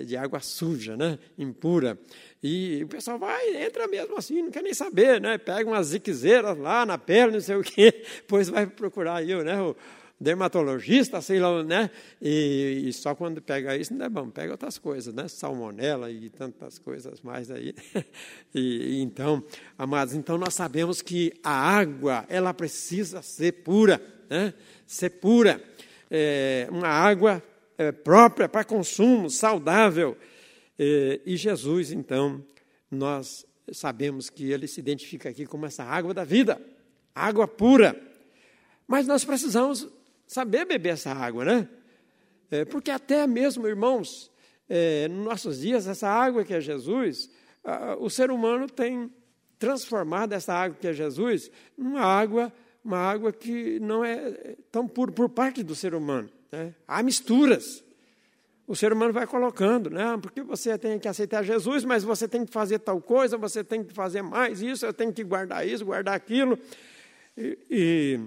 de 0.08 0.16
água 0.16 0.40
suja, 0.40 0.96
né? 0.98 1.20
impura. 1.38 2.00
E 2.42 2.82
o 2.84 2.88
pessoal 2.88 3.20
vai, 3.20 3.64
entra 3.64 3.88
mesmo 3.88 4.18
assim, 4.18 4.42
não 4.42 4.50
quer 4.50 4.64
nem 4.64 4.74
saber, 4.74 5.22
né? 5.22 5.38
pega 5.38 5.70
umas 5.70 5.88
ziquezeiras 5.88 6.58
lá 6.58 6.86
na 6.86 6.98
pele, 6.98 7.34
não 7.34 7.42
sei 7.42 7.58
o 7.58 7.62
quê, 7.62 8.04
depois 8.24 8.48
vai 8.48 8.66
procurar 8.66 9.18
aí, 9.18 9.44
né? 9.44 9.62
O, 9.62 9.76
dermatologista, 10.22 11.20
sei 11.20 11.40
lá, 11.40 11.64
né? 11.64 11.90
E, 12.22 12.84
e, 12.86 12.94
só 12.94 13.16
quando 13.16 13.42
pega 13.42 13.76
isso 13.76 13.92
não 13.92 14.06
é 14.06 14.10
bom, 14.10 14.30
pega 14.30 14.52
outras 14.52 14.78
coisas, 14.78 15.12
né? 15.12 15.28
Salmonela 15.28 16.12
e 16.12 16.30
tantas 16.30 16.78
coisas 16.78 17.22
mais 17.22 17.50
aí. 17.50 17.74
E, 18.54 19.02
então, 19.02 19.42
amados, 19.78 20.14
então 20.14 20.38
nós 20.38 20.54
sabemos 20.54 21.02
que 21.02 21.32
a 21.42 21.52
água, 21.52 22.26
ela 22.28 22.54
precisa 22.54 23.22
ser 23.22 23.64
pura, 23.64 24.02
né? 24.30 24.54
Ser 24.86 25.10
pura. 25.10 25.64
É, 26.10 26.68
uma 26.70 26.90
água 26.90 27.42
é, 27.78 27.94
própria 27.94 28.50
para 28.50 28.66
consumo, 28.66 29.30
saudável. 29.30 30.18
É, 30.78 31.22
e 31.26 31.38
Jesus, 31.38 31.92
então, 31.94 32.44
nós 32.90 33.46
sabemos 33.72 34.30
que 34.30 34.52
ele 34.52 34.68
se 34.68 34.82
identifica 34.82 35.30
aqui 35.30 35.46
como 35.46 35.66
essa 35.66 35.84
água 35.84 36.14
da 36.14 36.26
vida, 36.26 36.62
água 37.16 37.48
pura. 37.48 37.96
Mas 38.86 39.08
nós 39.08 39.24
precisamos 39.24 39.88
saber 40.32 40.64
beber 40.64 40.94
essa 40.94 41.12
água, 41.12 41.44
né? 41.44 41.68
É, 42.50 42.64
porque 42.64 42.90
até 42.90 43.28
mesmo, 43.28 43.68
irmãos, 43.68 44.32
é, 44.70 45.10
nos 45.10 45.26
nossos 45.26 45.60
dias, 45.60 45.86
essa 45.88 46.08
água 46.08 46.46
que 46.46 46.54
é 46.54 46.62
Jesus, 46.62 47.30
a, 47.62 47.98
o 48.00 48.10
ser 48.10 48.32
humano 48.32 48.66
tem 48.70 49.12
transformado 49.60 50.32
essa 50.32 50.54
água 50.54 50.78
que 50.80 50.88
é 50.88 50.94
Jesus 50.94 51.52
numa 51.78 52.00
água, 52.00 52.52
uma 52.82 52.98
água 52.98 53.34
que 53.34 53.78
não 53.82 54.06
é 54.06 54.56
tão 54.72 54.88
pura 54.88 55.12
por 55.12 55.28
parte 55.28 55.64
do 55.64 55.76
ser 55.76 55.94
humano. 55.94 56.30
Né? 56.50 56.74
Há 56.88 57.04
misturas. 57.04 57.84
O 58.66 58.74
ser 58.74 58.94
humano 58.94 59.12
vai 59.12 59.28
colocando, 59.28 59.90
né? 59.90 60.18
Porque 60.22 60.42
você 60.42 60.78
tem 60.78 60.98
que 60.98 61.10
aceitar 61.10 61.44
Jesus, 61.44 61.84
mas 61.84 62.06
você 62.06 62.26
tem 62.26 62.46
que 62.46 62.54
fazer 62.54 62.80
tal 62.80 63.02
coisa, 63.02 63.38
você 63.38 63.66
tem 63.66 63.84
que 63.84 63.94
fazer 63.94 64.22
mais 64.22 64.62
isso, 64.62 64.86
eu 64.86 64.94
tenho 64.94 65.12
que 65.12 65.26
guardar 65.26 65.68
isso, 65.68 65.84
guardar 65.84 66.16
aquilo. 66.16 66.58
E, 67.38 67.58
e, 67.70 68.20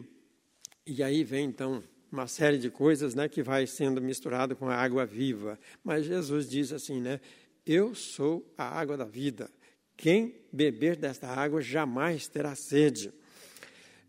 e 0.87 1.03
aí 1.03 1.25
vem 1.25 1.47
então 1.47 1.83
uma 2.14 2.29
série 2.29 2.59
de 2.59 2.70
coisas 2.70 3.12
né, 3.14 3.29
que 3.29 3.42
vai 3.42 3.66
sendo 3.66 4.00
misturado 4.00 4.55
com 4.55 4.68
a 4.68 4.77
água 4.77 5.05
viva. 5.05 5.59
Mas 5.83 6.07
Jesus 6.07 6.48
diz 6.48 6.72
assim, 6.72 7.00
né? 7.00 7.20
Eu 7.66 7.92
sou 7.94 8.48
a 8.57 8.64
água 8.64 8.96
da 8.96 9.05
vida. 9.05 9.50
Quem 9.96 10.37
beber 10.53 10.96
desta 10.96 11.27
água 11.27 11.61
jamais 11.61 12.29
terá 12.29 12.55
sede. 12.55 13.12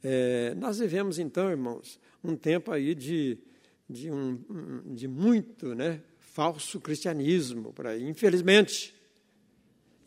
É, 0.03 0.53
nós 0.55 0.77
vivemos 0.77 1.17
então, 1.17 1.49
irmãos, 1.49 1.99
um 2.23 2.35
tempo 2.35 2.71
aí 2.71 2.93
de, 2.93 3.39
de, 3.89 4.11
um, 4.11 4.39
de 4.93 5.07
muito 5.07 5.73
né, 5.73 5.99
falso 6.19 6.79
cristianismo 6.79 7.73
por 7.73 7.87
aí, 7.87 8.07
infelizmente. 8.07 8.93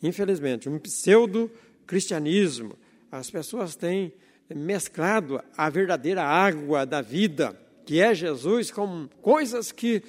Infelizmente, 0.01 0.69
um 0.69 0.79
pseudo-cristianismo. 0.79 2.77
As 3.11 3.29
pessoas 3.29 3.75
têm 3.75 4.13
mesclado 4.55 5.43
a 5.57 5.69
verdadeira 5.69 6.23
água 6.23 6.85
da 6.85 7.01
vida 7.01 7.59
que 7.89 7.99
é 7.99 8.13
Jesus, 8.13 8.69
com 8.69 9.09
coisas 9.19 9.71
que, 9.71 10.03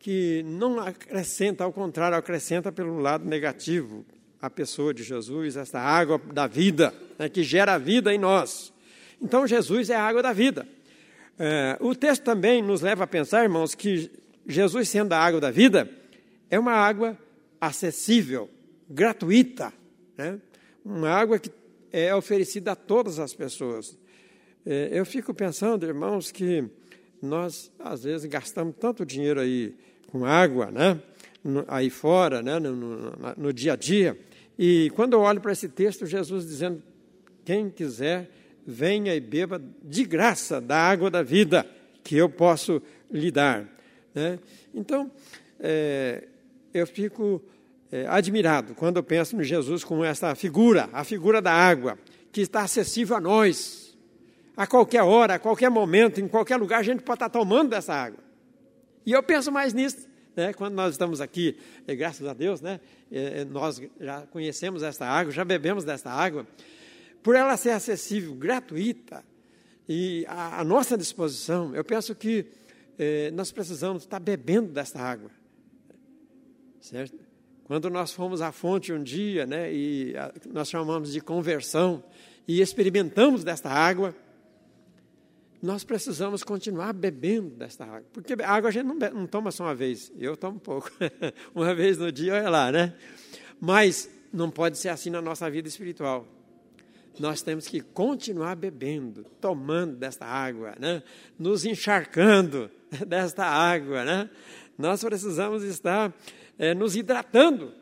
que 0.00 0.42
não 0.44 0.80
acrescenta, 0.80 1.62
ao 1.62 1.72
contrário, 1.72 2.18
acrescenta 2.18 2.72
pelo 2.72 2.98
lado 2.98 3.24
negativo 3.24 4.04
a 4.42 4.50
pessoa 4.50 4.92
de 4.92 5.04
Jesus, 5.04 5.56
essa 5.56 5.78
água 5.78 6.20
da 6.32 6.48
vida, 6.48 6.92
né, 7.16 7.28
que 7.28 7.44
gera 7.44 7.78
vida 7.78 8.12
em 8.12 8.18
nós. 8.18 8.72
Então, 9.22 9.46
Jesus 9.46 9.90
é 9.90 9.94
a 9.94 10.02
água 10.02 10.24
da 10.24 10.32
vida. 10.32 10.66
É, 11.38 11.78
o 11.80 11.94
texto 11.94 12.24
também 12.24 12.60
nos 12.60 12.80
leva 12.80 13.04
a 13.04 13.06
pensar, 13.06 13.44
irmãos, 13.44 13.76
que 13.76 14.10
Jesus, 14.44 14.88
sendo 14.88 15.12
a 15.12 15.18
água 15.18 15.40
da 15.40 15.52
vida, 15.52 15.88
é 16.50 16.58
uma 16.58 16.72
água 16.72 17.16
acessível, 17.60 18.50
gratuita, 18.90 19.72
né? 20.18 20.40
uma 20.84 21.10
água 21.10 21.38
que 21.38 21.48
é 21.92 22.12
oferecida 22.12 22.72
a 22.72 22.76
todas 22.76 23.20
as 23.20 23.32
pessoas. 23.32 23.96
É, 24.66 24.88
eu 24.90 25.06
fico 25.06 25.32
pensando, 25.32 25.86
irmãos, 25.86 26.32
que 26.32 26.68
nós 27.24 27.70
às 27.78 28.04
vezes 28.04 28.26
gastamos 28.26 28.74
tanto 28.78 29.04
dinheiro 29.04 29.40
aí 29.40 29.74
com 30.08 30.24
água, 30.24 30.70
né? 30.70 31.00
aí 31.68 31.90
fora, 31.90 32.42
né? 32.42 32.58
no, 32.58 32.74
no, 32.74 33.12
no 33.36 33.52
dia 33.52 33.74
a 33.74 33.76
dia. 33.76 34.18
E 34.58 34.90
quando 34.94 35.14
eu 35.14 35.20
olho 35.20 35.40
para 35.40 35.52
esse 35.52 35.68
texto, 35.68 36.06
Jesus 36.06 36.46
dizendo: 36.46 36.82
quem 37.44 37.68
quiser, 37.68 38.30
venha 38.66 39.14
e 39.14 39.20
beba 39.20 39.60
de 39.82 40.04
graça 40.04 40.60
da 40.60 40.78
água 40.78 41.10
da 41.10 41.22
vida 41.22 41.66
que 42.02 42.16
eu 42.16 42.28
posso 42.28 42.80
lhe 43.10 43.30
dar. 43.30 43.68
Né? 44.14 44.38
Então, 44.74 45.10
é, 45.60 46.24
eu 46.72 46.86
fico 46.86 47.42
é, 47.90 48.06
admirado 48.06 48.74
quando 48.74 48.96
eu 48.96 49.02
penso 49.02 49.36
no 49.36 49.42
Jesus 49.42 49.84
como 49.84 50.04
essa 50.04 50.34
figura, 50.34 50.88
a 50.92 51.04
figura 51.04 51.42
da 51.42 51.52
água, 51.52 51.98
que 52.32 52.40
está 52.40 52.62
acessível 52.62 53.16
a 53.16 53.20
nós, 53.20 53.83
a 54.56 54.66
qualquer 54.66 55.02
hora, 55.02 55.34
a 55.34 55.38
qualquer 55.38 55.70
momento, 55.70 56.20
em 56.20 56.28
qualquer 56.28 56.56
lugar, 56.56 56.80
a 56.80 56.82
gente 56.82 57.02
pode 57.02 57.16
estar 57.16 57.28
tomando 57.28 57.70
dessa 57.70 57.92
água. 57.92 58.20
E 59.04 59.12
eu 59.12 59.22
penso 59.22 59.50
mais 59.50 59.74
nisso, 59.74 60.08
né? 60.36 60.52
quando 60.52 60.74
nós 60.74 60.92
estamos 60.92 61.20
aqui, 61.20 61.58
e 61.86 61.94
graças 61.94 62.26
a 62.26 62.32
Deus, 62.32 62.60
né? 62.60 62.80
nós 63.50 63.82
já 64.00 64.22
conhecemos 64.26 64.82
esta 64.82 65.06
água, 65.06 65.32
já 65.32 65.44
bebemos 65.44 65.84
desta 65.84 66.10
água, 66.10 66.46
por 67.22 67.34
ela 67.34 67.56
ser 67.56 67.70
acessível, 67.70 68.34
gratuita 68.34 69.24
e 69.88 70.24
à, 70.28 70.64
nossa 70.64 70.96
disposição, 70.96 71.74
eu 71.74 71.84
penso 71.84 72.14
que 72.14 72.46
eh, 72.98 73.30
nós 73.32 73.52
precisamos 73.52 74.02
estar 74.02 74.18
bebendo 74.18 74.72
desta 74.72 75.00
água. 75.00 75.30
Certo? 76.80 77.18
Quando 77.64 77.90
nós 77.90 78.12
fomos 78.12 78.40
à 78.40 78.52
fonte 78.52 78.92
um 78.92 79.02
dia, 79.02 79.46
né, 79.46 79.72
e 79.72 80.16
a, 80.16 80.32
nós 80.52 80.70
chamamos 80.70 81.12
de 81.12 81.20
conversão, 81.20 82.02
e 82.46 82.60
experimentamos 82.60 83.42
desta 83.42 83.70
água, 83.70 84.14
nós 85.64 85.82
precisamos 85.82 86.44
continuar 86.44 86.92
bebendo 86.92 87.48
desta 87.48 87.86
água. 87.86 88.04
Porque 88.12 88.34
água 88.42 88.68
a 88.68 88.70
gente 88.70 88.84
não, 88.84 88.98
bebe, 88.98 89.14
não 89.14 89.26
toma 89.26 89.50
só 89.50 89.64
uma 89.64 89.74
vez, 89.74 90.12
eu 90.18 90.36
tomo 90.36 90.60
pouco, 90.60 90.90
uma 91.54 91.74
vez 91.74 91.96
no 91.96 92.12
dia, 92.12 92.34
olha 92.34 92.50
lá, 92.50 92.70
né? 92.70 92.94
Mas 93.58 94.10
não 94.30 94.50
pode 94.50 94.76
ser 94.76 94.90
assim 94.90 95.08
na 95.08 95.22
nossa 95.22 95.50
vida 95.50 95.66
espiritual. 95.66 96.28
Nós 97.18 97.40
temos 97.40 97.66
que 97.66 97.80
continuar 97.80 98.56
bebendo, 98.56 99.24
tomando 99.40 99.96
desta 99.96 100.26
água, 100.26 100.74
né? 100.78 101.02
nos 101.38 101.64
encharcando 101.64 102.70
desta 103.08 103.46
água. 103.46 104.04
Né? 104.04 104.28
Nós 104.76 105.02
precisamos 105.02 105.62
estar 105.62 106.12
é, 106.58 106.74
nos 106.74 106.94
hidratando 106.94 107.72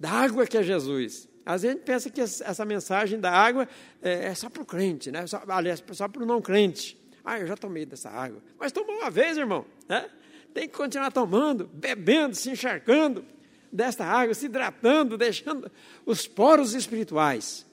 da 0.00 0.12
água 0.12 0.46
que 0.46 0.56
é 0.56 0.62
Jesus. 0.62 1.28
Às 1.46 1.62
vezes 1.62 1.76
a 1.76 1.78
gente 1.78 1.86
pensa 1.86 2.10
que 2.10 2.20
essa 2.20 2.64
mensagem 2.64 3.20
da 3.20 3.30
água 3.30 3.68
é, 4.02 4.26
é 4.26 4.34
só 4.34 4.50
para 4.50 4.62
o 4.62 4.66
crente, 4.66 5.12
né? 5.12 5.24
só, 5.28 5.40
aliás, 5.46 5.82
só 5.92 6.08
para 6.08 6.24
o 6.24 6.26
não 6.26 6.42
crente. 6.42 6.98
Ah, 7.24 7.38
eu 7.38 7.46
já 7.46 7.56
tomei 7.56 7.86
dessa 7.86 8.10
água. 8.10 8.42
Mas 8.58 8.72
tomou 8.72 8.96
uma 8.96 9.10
vez, 9.10 9.38
irmão. 9.38 9.64
Né? 9.88 10.10
Tem 10.52 10.68
que 10.68 10.74
continuar 10.76 11.12
tomando, 11.12 11.70
bebendo, 11.72 12.34
se 12.34 12.50
encharcando 12.50 13.24
desta 13.72 14.04
água, 14.04 14.34
se 14.34 14.46
hidratando, 14.46 15.16
deixando 15.16 15.70
os 16.04 16.26
poros 16.26 16.74
espirituais 16.74 17.64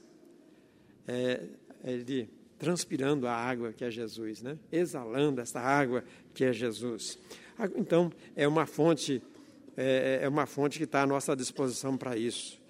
é, 1.08 1.42
é 1.84 1.98
de 1.98 2.30
transpirando 2.60 3.28
a 3.28 3.34
água 3.34 3.74
que 3.74 3.84
é 3.84 3.92
Jesus, 3.92 4.42
né? 4.42 4.58
exalando 4.72 5.42
essa 5.42 5.60
água 5.60 6.04
que 6.34 6.46
é 6.46 6.54
Jesus. 6.54 7.18
Então, 7.76 8.12
é 8.36 8.48
uma 8.48 8.66
fonte, 8.66 9.22
é, 9.76 10.20
é 10.22 10.30
uma 10.30 10.46
fonte 10.46 10.78
que 10.78 10.86
está 10.86 11.02
à 11.02 11.08
nossa 11.08 11.36
disposição 11.36 11.98
para 11.98 12.16
isso. 12.16 12.62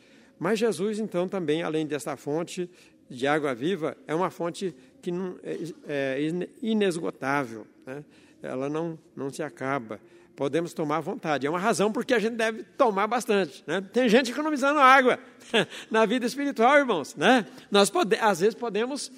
Mas 0.43 0.60
Jesus, 0.60 0.99
então, 0.99 1.25
também, 1.25 1.63
além 1.63 1.88
dessa 1.88 2.17
fonte 2.17 2.69
de 3.10 3.25
água 3.25 3.56
viva, 3.56 3.95
é 4.06 4.13
uma 4.13 4.29
fonte 4.29 4.75
que 5.01 5.10
não, 5.10 5.39
é, 5.41 5.58
é 5.88 6.47
inesgotável, 6.62 7.65
né? 7.86 8.03
ela 8.41 8.67
não, 8.67 8.99
não 9.15 9.32
se 9.32 9.41
acaba. 9.41 10.01
Podemos 10.36 10.73
tomar 10.73 10.97
à 10.97 10.99
vontade. 10.99 11.47
É 11.47 11.49
uma 11.49 11.60
razão 11.60 11.93
porque 11.93 12.13
a 12.13 12.19
gente 12.19 12.36
deve 12.36 12.63
tomar 12.77 13.08
bastante. 13.08 13.63
Né? 13.65 13.79
Tem 13.93 14.10
gente 14.10 14.32
economizando 14.32 14.82
água 14.82 15.17
na 15.89 16.06
vida 16.06 16.25
espiritual, 16.25 16.77
irmãos. 16.77 17.15
Né? 17.15 17.45
Nós 17.71 17.89
pode, 17.89 18.17
às 18.17 18.41
vezes 18.41 18.53
podemos 18.53 19.10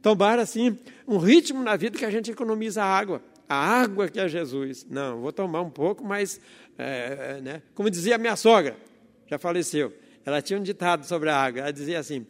tomar 0.00 0.38
assim 0.38 0.78
um 1.06 1.18
ritmo 1.18 1.62
na 1.62 1.76
vida 1.76 1.98
que 1.98 2.06
a 2.06 2.10
gente 2.10 2.30
economiza 2.30 2.82
água. 2.82 3.22
A 3.46 3.82
água 3.82 4.08
que 4.08 4.18
é 4.18 4.26
Jesus. 4.26 4.86
Não, 4.88 5.20
vou 5.20 5.30
tomar 5.30 5.60
um 5.60 5.70
pouco, 5.70 6.02
mas, 6.02 6.40
é, 6.78 7.36
é 7.36 7.40
né? 7.42 7.62
como 7.74 7.90
dizia 7.90 8.16
minha 8.16 8.34
sogra, 8.34 8.78
já 9.26 9.38
faleceu, 9.38 9.92
ela 10.24 10.42
tinha 10.42 10.58
um 10.58 10.62
ditado 10.62 11.04
sobre 11.04 11.30
a 11.30 11.36
água. 11.36 11.60
Ela 11.60 11.72
dizia 11.72 11.98
assim: 11.98 12.26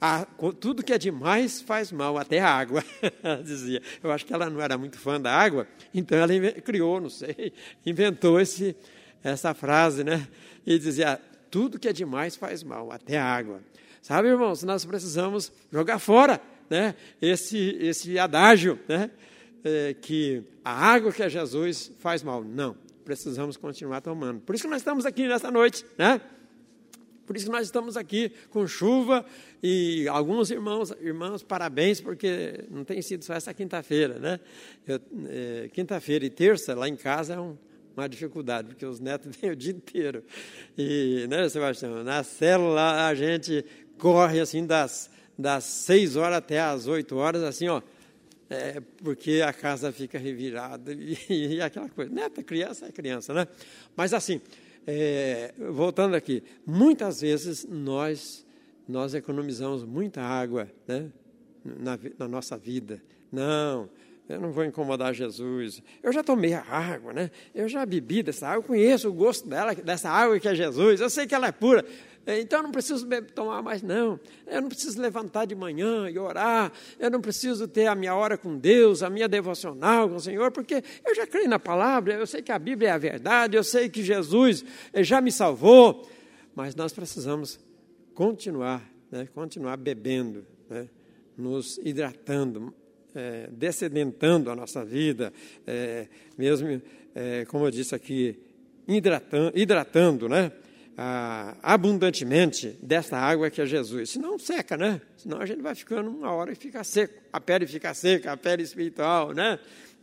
ah, 0.00 0.26
tudo 0.60 0.82
que 0.82 0.92
é 0.92 0.98
demais 0.98 1.60
faz 1.60 1.92
mal, 1.92 2.18
até 2.18 2.40
a 2.40 2.48
água, 2.48 2.84
ela 3.22 3.42
dizia. 3.42 3.80
Eu 4.02 4.10
acho 4.10 4.26
que 4.26 4.32
ela 4.34 4.50
não 4.50 4.60
era 4.60 4.76
muito 4.76 4.98
fã 4.98 5.20
da 5.20 5.32
água, 5.32 5.66
então 5.94 6.18
ela 6.18 6.52
criou, 6.60 7.00
não 7.00 7.10
sei, 7.10 7.52
inventou 7.86 8.40
esse, 8.40 8.76
essa 9.22 9.54
frase, 9.54 10.02
né? 10.02 10.26
E 10.66 10.78
dizia: 10.78 11.20
tudo 11.50 11.78
que 11.78 11.88
é 11.88 11.92
demais 11.92 12.34
faz 12.34 12.62
mal, 12.62 12.90
até 12.90 13.18
a 13.18 13.24
água. 13.24 13.60
Sabe, 14.00 14.28
irmãos, 14.28 14.64
nós 14.64 14.84
precisamos 14.84 15.52
jogar 15.70 16.00
fora 16.00 16.40
né, 16.68 16.96
esse, 17.20 17.76
esse 17.80 18.18
adágio, 18.18 18.80
né, 18.88 19.10
é, 19.62 19.94
que 19.94 20.42
a 20.64 20.72
água 20.72 21.12
que 21.12 21.22
é 21.22 21.28
Jesus 21.28 21.92
faz 21.98 22.22
mal. 22.22 22.42
Não, 22.42 22.76
precisamos 23.04 23.56
continuar 23.56 24.00
tomando. 24.00 24.40
Por 24.40 24.54
isso 24.54 24.64
que 24.64 24.70
nós 24.70 24.80
estamos 24.80 25.06
aqui 25.06 25.28
nesta 25.28 25.50
noite, 25.50 25.84
né? 25.96 26.20
Por 27.26 27.36
isso 27.36 27.46
que 27.46 27.52
nós 27.52 27.66
estamos 27.66 27.96
aqui 27.96 28.32
com 28.50 28.66
chuva 28.66 29.24
e 29.62 30.06
alguns 30.08 30.50
irmãos, 30.50 30.90
irmãos, 31.00 31.42
parabéns, 31.42 32.00
porque 32.00 32.64
não 32.70 32.84
tem 32.84 33.00
sido 33.00 33.24
só 33.24 33.34
essa 33.34 33.54
quinta-feira, 33.54 34.18
né? 34.18 34.40
É, 35.28 35.68
quinta-feira 35.72 36.24
e 36.24 36.30
terça 36.30 36.74
lá 36.74 36.88
em 36.88 36.96
casa 36.96 37.34
é 37.34 37.40
um, 37.40 37.56
uma 37.96 38.08
dificuldade, 38.08 38.68
porque 38.68 38.84
os 38.84 39.00
netos 39.00 39.34
vêm 39.40 39.50
o 39.50 39.56
dia 39.56 39.72
inteiro. 39.72 40.24
E, 40.76 41.26
né, 41.28 41.48
Sebastião? 41.48 42.02
Na 42.02 42.22
célula 42.22 43.06
a 43.06 43.14
gente 43.14 43.64
corre 43.98 44.40
assim 44.40 44.66
das 44.66 45.10
das 45.38 45.64
seis 45.64 46.14
horas 46.16 46.38
até 46.38 46.60
as 46.60 46.86
oito 46.86 47.16
horas, 47.16 47.42
assim, 47.42 47.68
ó, 47.68 47.82
é, 48.48 48.80
porque 49.02 49.42
a 49.44 49.52
casa 49.52 49.90
fica 49.90 50.18
revirada 50.18 50.92
e, 50.94 51.16
e, 51.28 51.60
aquela 51.60 51.88
coisa. 51.88 52.12
Neta, 52.12 52.42
criança 52.42 52.86
é 52.86 52.92
criança, 52.92 53.32
né? 53.32 53.48
Mas 53.96 54.12
assim, 54.12 54.40
é, 54.86 55.54
voltando 55.70 56.14
aqui, 56.14 56.42
muitas 56.66 57.20
vezes 57.20 57.66
nós 57.68 58.44
nós 58.88 59.14
economizamos 59.14 59.84
muita 59.84 60.20
água, 60.20 60.68
né? 60.86 61.10
Na, 61.64 61.98
na 62.18 62.28
nossa 62.28 62.56
vida. 62.56 63.00
Não, 63.30 63.88
eu 64.28 64.40
não 64.40 64.50
vou 64.50 64.64
incomodar 64.64 65.14
Jesus. 65.14 65.82
Eu 66.02 66.12
já 66.12 66.22
tomei 66.22 66.54
a 66.54 66.62
água, 66.62 67.12
né? 67.12 67.30
Eu 67.54 67.68
já 67.68 67.86
bebi 67.86 68.22
dessa 68.22 68.48
água, 68.48 68.58
eu 68.58 68.62
conheço 68.62 69.08
o 69.08 69.12
gosto 69.12 69.48
dela, 69.48 69.74
dessa 69.74 70.10
água 70.10 70.38
que 70.38 70.48
é 70.48 70.54
Jesus. 70.54 71.00
Eu 71.00 71.08
sei 71.08 71.26
que 71.26 71.34
ela 71.34 71.46
é 71.46 71.52
pura. 71.52 71.84
Então 72.26 72.60
eu 72.60 72.62
não 72.62 72.70
preciso 72.70 73.06
tomar 73.34 73.62
mais, 73.62 73.82
não. 73.82 74.18
Eu 74.46 74.62
não 74.62 74.68
preciso 74.68 75.00
levantar 75.00 75.44
de 75.44 75.54
manhã 75.54 76.08
e 76.08 76.18
orar. 76.18 76.72
Eu 76.98 77.10
não 77.10 77.20
preciso 77.20 77.66
ter 77.66 77.86
a 77.86 77.94
minha 77.94 78.14
hora 78.14 78.38
com 78.38 78.56
Deus, 78.56 79.02
a 79.02 79.10
minha 79.10 79.28
devocional 79.28 80.08
com 80.08 80.16
o 80.16 80.20
Senhor, 80.20 80.52
porque 80.52 80.82
eu 81.04 81.14
já 81.14 81.26
creio 81.26 81.48
na 81.48 81.58
palavra, 81.58 82.14
eu 82.14 82.26
sei 82.26 82.42
que 82.42 82.52
a 82.52 82.58
Bíblia 82.58 82.90
é 82.90 82.92
a 82.92 82.98
verdade, 82.98 83.56
eu 83.56 83.64
sei 83.64 83.88
que 83.88 84.02
Jesus 84.02 84.64
eh, 84.92 85.02
já 85.02 85.20
me 85.20 85.32
salvou. 85.32 86.08
Mas 86.54 86.74
nós 86.74 86.92
precisamos 86.92 87.58
continuar, 88.14 88.88
né, 89.10 89.26
continuar 89.34 89.76
bebendo, 89.76 90.46
né, 90.68 90.88
nos 91.36 91.78
hidratando, 91.78 92.72
é, 93.14 93.48
descedentando 93.50 94.50
a 94.50 94.56
nossa 94.56 94.84
vida, 94.84 95.32
é, 95.66 96.08
mesmo, 96.36 96.80
é, 97.14 97.44
como 97.46 97.66
eu 97.66 97.70
disse 97.70 97.94
aqui, 97.94 98.38
hidratando, 98.86 99.52
hidratando 99.54 100.28
né? 100.28 100.52
Ah, 100.96 101.56
abundantemente 101.62 102.76
desta 102.82 103.16
água 103.16 103.50
que 103.50 103.60
é 103.60 103.66
Jesus. 103.66 104.10
Senão 104.10 104.38
seca, 104.38 104.76
né? 104.76 105.00
Senão 105.16 105.40
a 105.40 105.46
gente 105.46 105.62
vai 105.62 105.74
ficando 105.74 106.10
uma 106.10 106.32
hora 106.32 106.52
e 106.52 106.54
fica 106.54 106.84
seco. 106.84 107.14
A 107.32 107.40
pele 107.40 107.66
fica 107.66 107.94
seca, 107.94 108.32
a 108.32 108.36
pele 108.36 108.62
espiritual, 108.62 109.32
né? 109.32 109.58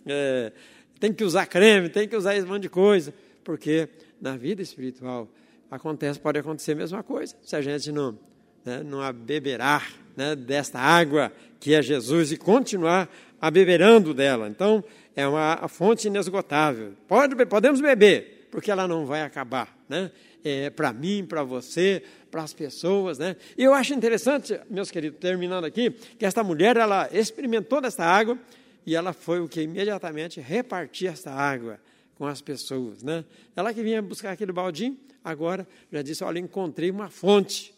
É, 0.05 0.51
tem 0.99 1.13
que 1.13 1.23
usar 1.23 1.45
creme, 1.45 1.89
tem 1.89 2.07
que 2.07 2.15
usar 2.15 2.35
esse 2.35 2.45
monte 2.45 2.63
de 2.63 2.69
coisa, 2.69 3.13
porque 3.43 3.87
na 4.19 4.35
vida 4.35 4.61
espiritual 4.61 5.27
acontece, 5.69 6.19
pode 6.19 6.39
acontecer 6.39 6.73
a 6.73 6.75
mesma 6.75 7.03
coisa. 7.03 7.35
Se 7.43 7.55
a 7.55 7.61
gente 7.61 7.91
não, 7.91 8.17
né, 8.65 8.81
não 8.83 9.01
abeberar 9.01 9.91
né, 10.17 10.35
desta 10.35 10.79
água 10.79 11.31
que 11.59 11.73
é 11.73 11.81
Jesus 11.81 12.31
e 12.31 12.37
continuar 12.37 13.09
abeberando 13.39 14.13
dela. 14.13 14.49
Então, 14.49 14.83
é 15.15 15.27
uma 15.27 15.67
fonte 15.67 16.07
inesgotável. 16.07 16.93
Pode, 17.07 17.35
podemos 17.45 17.79
beber, 17.79 18.38
porque 18.51 18.71
ela 18.71 18.87
não 18.87 19.05
vai 19.05 19.21
acabar. 19.21 19.77
Né? 19.87 20.11
é, 20.43 20.69
para 20.69 20.93
mim, 20.93 21.25
para 21.25 21.43
você, 21.43 22.03
para 22.31 22.43
as 22.43 22.53
pessoas, 22.53 23.17
né? 23.17 23.35
E 23.57 23.63
eu 23.63 23.73
acho 23.73 23.93
interessante, 23.93 24.59
meus 24.69 24.91
queridos, 24.91 25.19
terminando 25.19 25.65
aqui, 25.65 25.91
que 26.17 26.25
esta 26.25 26.43
mulher, 26.43 26.77
ela 26.77 27.09
experimentou 27.11 27.81
desta 27.81 28.05
água 28.05 28.37
e 28.85 28.95
ela 28.95 29.13
foi 29.13 29.39
o 29.39 29.47
que 29.47 29.61
imediatamente 29.61 30.39
repartia 30.39 31.11
esta 31.11 31.31
água 31.31 31.79
com 32.15 32.25
as 32.25 32.41
pessoas, 32.41 33.03
né? 33.03 33.25
Ela 33.55 33.73
que 33.73 33.81
vinha 33.81 34.01
buscar 34.01 34.31
aquele 34.31 34.51
baldinho, 34.51 34.97
agora 35.23 35.67
já 35.91 36.01
disse, 36.01 36.23
olha, 36.23 36.39
encontrei 36.39 36.89
uma 36.89 37.09
fonte, 37.09 37.73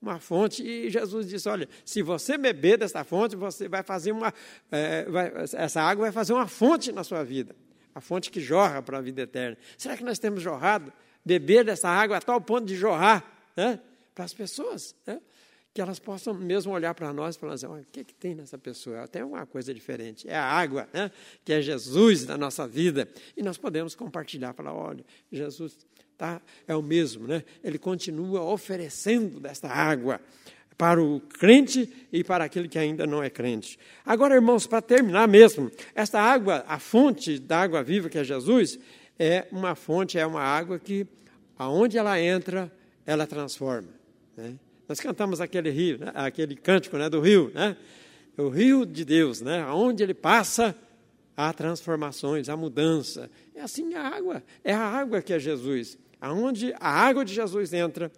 uma 0.00 0.18
fonte, 0.20 0.62
e 0.62 0.88
Jesus 0.90 1.28
disse, 1.28 1.48
olha, 1.48 1.68
se 1.84 2.02
você 2.02 2.38
beber 2.38 2.78
desta 2.78 3.02
fonte, 3.02 3.34
você 3.34 3.68
vai 3.68 3.82
fazer 3.82 4.12
uma, 4.12 4.32
é, 4.70 5.04
vai, 5.04 5.32
essa 5.54 5.82
água 5.82 6.04
vai 6.04 6.12
fazer 6.12 6.32
uma 6.32 6.46
fonte 6.46 6.92
na 6.92 7.02
sua 7.02 7.24
vida, 7.24 7.54
a 7.98 8.00
fonte 8.00 8.30
que 8.30 8.40
jorra 8.40 8.80
para 8.80 8.98
a 8.98 9.00
vida 9.00 9.22
eterna. 9.22 9.58
Será 9.76 9.96
que 9.96 10.04
nós 10.04 10.18
temos 10.18 10.40
jorrado? 10.40 10.92
Beber 11.24 11.64
dessa 11.64 11.88
água 11.88 12.16
a 12.16 12.20
tal 12.20 12.40
ponto 12.40 12.64
de 12.64 12.76
jorrar 12.76 13.24
né, 13.56 13.80
para 14.14 14.24
as 14.24 14.32
pessoas, 14.32 14.94
né, 15.04 15.20
que 15.74 15.80
elas 15.80 15.98
possam 15.98 16.32
mesmo 16.32 16.72
olhar 16.72 16.94
para 16.94 17.12
nós 17.12 17.34
e 17.34 17.38
falar 17.38 17.54
assim, 17.54 17.66
o 17.66 17.84
que, 17.90 18.04
que 18.04 18.14
tem 18.14 18.34
nessa 18.34 18.56
pessoa? 18.56 19.06
Tem 19.08 19.22
uma 19.22 19.44
coisa 19.44 19.74
diferente, 19.74 20.28
é 20.28 20.36
a 20.36 20.44
água, 20.44 20.88
né, 20.92 21.10
que 21.44 21.52
é 21.52 21.60
Jesus 21.60 22.24
na 22.24 22.38
nossa 22.38 22.66
vida, 22.66 23.08
e 23.36 23.42
nós 23.42 23.58
podemos 23.58 23.94
compartilhar, 23.94 24.54
falar, 24.54 24.72
olha, 24.72 25.04
Jesus 25.30 25.76
tá, 26.16 26.40
é 26.66 26.74
o 26.74 26.82
mesmo, 26.82 27.26
né, 27.26 27.44
ele 27.64 27.78
continua 27.78 28.42
oferecendo 28.42 29.40
desta 29.40 29.68
água 29.68 30.20
para 30.78 31.02
o 31.02 31.20
crente 31.20 31.92
e 32.12 32.22
para 32.22 32.44
aquele 32.44 32.68
que 32.68 32.78
ainda 32.78 33.04
não 33.04 33.20
é 33.20 33.28
crente. 33.28 33.76
Agora, 34.06 34.36
irmãos, 34.36 34.64
para 34.64 34.80
terminar 34.80 35.26
mesmo, 35.26 35.68
esta 35.92 36.20
água, 36.20 36.64
a 36.68 36.78
fonte 36.78 37.36
da 37.40 37.60
água 37.62 37.82
viva 37.82 38.08
que 38.08 38.16
é 38.16 38.22
Jesus, 38.22 38.78
é 39.18 39.48
uma 39.50 39.74
fonte, 39.74 40.16
é 40.16 40.24
uma 40.24 40.40
água 40.40 40.78
que, 40.78 41.04
aonde 41.58 41.98
ela 41.98 42.20
entra, 42.20 42.72
ela 43.04 43.26
transforma. 43.26 43.88
Né? 44.36 44.54
Nós 44.88 45.00
cantamos 45.00 45.40
aquele 45.40 45.68
rio, 45.68 45.98
né? 45.98 46.12
aquele 46.14 46.54
cântico 46.54 46.96
né? 46.96 47.10
do 47.10 47.20
rio, 47.20 47.50
né? 47.52 47.76
o 48.36 48.48
rio 48.48 48.86
de 48.86 49.04
Deus, 49.04 49.40
né? 49.40 49.60
aonde 49.62 50.04
ele 50.04 50.14
passa, 50.14 50.76
há 51.36 51.52
transformações, 51.52 52.48
há 52.48 52.56
mudança. 52.56 53.28
É 53.52 53.62
assim 53.62 53.94
a 53.94 54.02
água, 54.02 54.44
é 54.62 54.72
a 54.72 54.86
água 54.86 55.20
que 55.20 55.32
é 55.32 55.40
Jesus. 55.40 55.98
Aonde 56.20 56.72
a 56.78 56.88
água 56.88 57.24
de 57.24 57.34
Jesus 57.34 57.72
entra, 57.72 58.12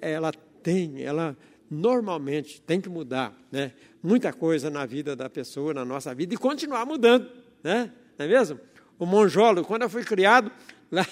ela 0.00 0.32
tem, 0.62 1.02
ela 1.02 1.36
normalmente 1.70 2.60
tem 2.60 2.80
que 2.80 2.88
mudar, 2.88 3.32
né? 3.52 3.72
Muita 4.02 4.32
coisa 4.32 4.68
na 4.68 4.84
vida 4.84 5.14
da 5.14 5.30
pessoa, 5.30 5.72
na 5.72 5.84
nossa 5.84 6.14
vida, 6.14 6.34
e 6.34 6.36
continuar 6.36 6.84
mudando, 6.84 7.30
né? 7.62 7.92
Não 8.18 8.26
é 8.26 8.28
mesmo? 8.28 8.58
O 8.98 9.06
monjolo, 9.06 9.64
quando 9.64 9.82
eu 9.82 9.90
fui 9.90 10.02
criado, 10.02 10.50
lá, 10.90 11.06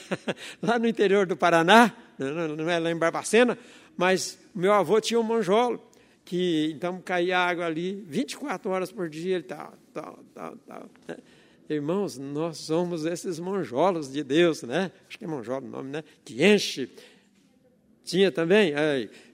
lá 0.61 0.79
no 0.79 0.89
interior 0.89 1.27
do 1.27 1.37
Paraná, 1.37 1.95
não 2.19 2.69
é 2.69 2.79
lá 2.79 2.91
em 2.91 2.97
Barbacena, 2.97 3.57
mas 3.97 4.39
meu 4.55 4.73
avô 4.73 5.01
tinha 5.01 5.21
um 5.21 5.23
monjolo, 5.23 5.81
que 6.25 6.73
então 6.75 7.01
caía 7.01 7.39
água 7.39 7.65
ali 7.65 8.05
24 8.07 8.71
horas 8.71 8.93
por 8.93 9.09
dia 9.09 9.39
e 9.39 9.43
tal, 9.43 9.73
tal, 9.95 10.19
tal, 10.35 10.57
tal. 10.67 10.91
Né? 11.07 11.17
Irmãos, 11.71 12.19
nós 12.19 12.59
somos 12.59 13.05
esses 13.05 13.39
monjolos 13.39 14.11
de 14.11 14.25
Deus, 14.25 14.63
né? 14.63 14.91
Acho 15.09 15.19
que 15.19 15.25
é 15.25 15.29
monjolo 15.29 15.67
o 15.67 15.71
nome, 15.71 15.91
né? 15.91 16.05
Que 16.25 16.45
enche. 16.45 16.91
Tinha 18.09 18.33
também? 18.33 18.73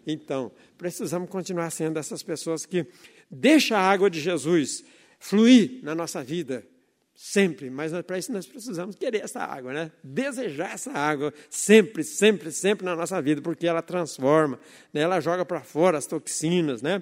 Então, 0.05 0.51
precisamos 0.77 1.31
continuar 1.31 1.71
sendo 1.71 1.97
essas 1.97 2.25
pessoas 2.25 2.67
que 2.67 2.85
deixam 3.31 3.79
a 3.79 3.81
água 3.81 4.11
de 4.11 4.21
Jesus 4.21 4.85
fluir 5.21 5.79
na 5.83 5.95
nossa 5.95 6.25
vida, 6.25 6.67
sempre, 7.15 7.71
mas 7.71 7.93
para 8.03 8.19
isso 8.19 8.33
nós 8.33 8.47
precisamos 8.47 8.97
querer 8.97 9.23
essa 9.23 9.41
água, 9.41 9.73
né? 9.73 9.93
Desejar 10.03 10.75
essa 10.75 10.91
água 10.91 11.33
sempre, 11.49 12.03
sempre, 12.03 12.51
sempre 12.51 12.85
na 12.85 12.97
nossa 12.97 13.23
vida, 13.23 13.41
porque 13.41 13.65
ela 13.67 13.81
transforma, 13.81 14.59
né? 14.93 15.03
ela 15.03 15.21
joga 15.21 15.45
para 15.45 15.61
fora 15.61 15.97
as 15.97 16.07
toxinas, 16.07 16.83
né? 16.83 17.01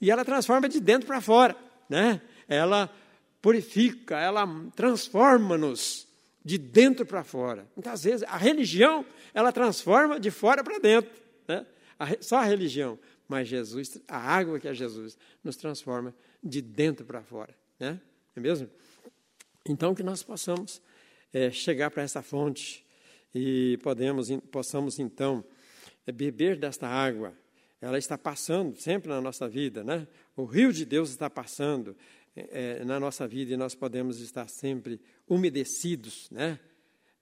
E 0.00 0.10
ela 0.10 0.24
transforma 0.24 0.70
de 0.70 0.80
dentro 0.80 1.06
para 1.06 1.20
fora, 1.20 1.54
né? 1.88 2.22
Ela 2.48 2.90
purifica, 3.42 4.18
ela 4.18 4.48
transforma-nos 4.74 6.09
de 6.44 6.58
dentro 6.58 7.04
para 7.04 7.22
fora. 7.22 7.66
Muitas 7.76 8.04
vezes 8.04 8.22
a 8.22 8.36
religião, 8.36 9.04
ela 9.34 9.52
transforma 9.52 10.18
de 10.18 10.30
fora 10.30 10.64
para 10.64 10.78
dentro, 10.78 11.10
né? 11.46 11.66
Só 12.20 12.38
a 12.38 12.44
religião, 12.44 12.98
mas 13.28 13.46
Jesus, 13.46 14.00
a 14.08 14.16
água 14.16 14.58
que 14.58 14.66
é 14.66 14.74
Jesus, 14.74 15.18
nos 15.44 15.56
transforma 15.56 16.14
de 16.42 16.62
dentro 16.62 17.04
para 17.04 17.22
fora, 17.22 17.54
né? 17.78 18.00
É 18.34 18.40
mesmo? 18.40 18.70
Então, 19.68 19.94
que 19.94 20.02
nós 20.02 20.22
possamos 20.22 20.80
é, 21.32 21.50
chegar 21.50 21.90
para 21.90 22.02
essa 22.02 22.22
fonte 22.22 22.84
e 23.34 23.78
podemos, 23.82 24.30
possamos, 24.50 24.98
então, 24.98 25.44
é, 26.06 26.12
beber 26.12 26.56
desta 26.56 26.88
água. 26.88 27.34
Ela 27.80 27.98
está 27.98 28.18
passando 28.18 28.76
sempre 28.78 29.08
na 29.08 29.20
nossa 29.20 29.48
vida, 29.48 29.82
né? 29.84 30.06
O 30.36 30.44
rio 30.44 30.72
de 30.72 30.84
Deus 30.84 31.10
está 31.10 31.30
passando 31.30 31.96
é, 32.34 32.78
é 32.80 32.84
na 32.84 33.00
nossa 33.00 33.26
vida 33.26 33.54
e 33.54 33.56
nós 33.56 33.74
podemos 33.74 34.20
estar 34.20 34.48
sempre 34.48 35.00
umedecidos, 35.28 36.28
né? 36.30 36.58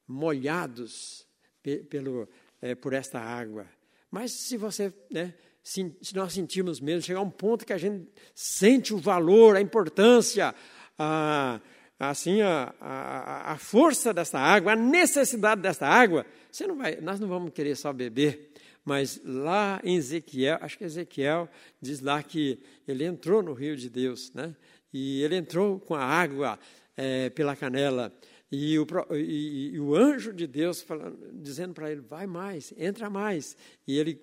Molhados 0.07 1.27
pe 1.63 1.79
pelo, 1.85 2.29
é, 2.61 2.75
por 2.75 2.93
esta 2.93 3.21
água. 3.21 3.67
Mas 4.11 4.33
se 4.33 4.57
você, 4.57 4.93
né, 5.11 5.35
se, 5.63 5.95
se 6.01 6.15
nós 6.15 6.33
sentirmos 6.33 6.81
mesmo, 6.81 7.03
chegar 7.03 7.21
a 7.21 7.23
um 7.23 7.31
ponto 7.31 7.67
que 7.67 7.73
a 7.73 7.79
gente 7.79 8.09
sente 8.35 8.95
o 8.95 8.99
valor, 8.99 9.57
a 9.57 9.61
importância, 9.61 10.55
a 10.99 11.61
assim 11.99 12.43
a, 12.43 12.73
a, 12.81 13.53
a 13.53 13.59
força 13.59 14.15
dessa 14.15 14.39
água, 14.39 14.73
a 14.73 14.77
necessidade 14.77 15.61
dessa 15.61 15.87
água, 15.87 16.25
você 16.51 16.67
não 16.67 16.77
vai, 16.77 17.01
nós 17.01 17.19
não 17.19 17.27
vamos 17.27 17.53
querer 17.53 17.77
só 17.77 17.93
beber, 17.93 18.53
mas 18.85 19.21
lá 19.25 19.81
em 19.83 19.97
Ezequiel, 19.97 20.59
acho 20.61 20.79
que 20.79 20.85
Ezequiel 20.85 21.49
diz 21.81 22.01
lá 22.01 22.23
que 22.23 22.61
ele 22.87 23.05
entrou 23.05 23.43
no 23.43 23.53
rio 23.53 23.77
de 23.77 23.91
Deus, 23.91 24.33
né? 24.33 24.55
E 24.93 25.23
ele 25.23 25.37
entrou 25.37 25.79
com 25.79 25.95
a 25.95 26.03
água 26.03 26.59
é, 26.97 27.31
pela 27.31 27.55
canela. 27.55 28.13
E 28.51 28.79
o, 28.79 28.87
e, 29.15 29.71
e 29.75 29.81
o, 29.81 29.95
anjo 29.95 30.33
de 30.33 30.47
Deus 30.47 30.81
falando, 30.81 31.19
dizendo 31.35 31.75
para 31.75 31.91
ele: 31.91 32.01
vai 32.01 32.27
mais, 32.27 32.73
entra 32.77 33.11
mais. 33.11 33.57
E 33.87 33.99
ele 33.99 34.21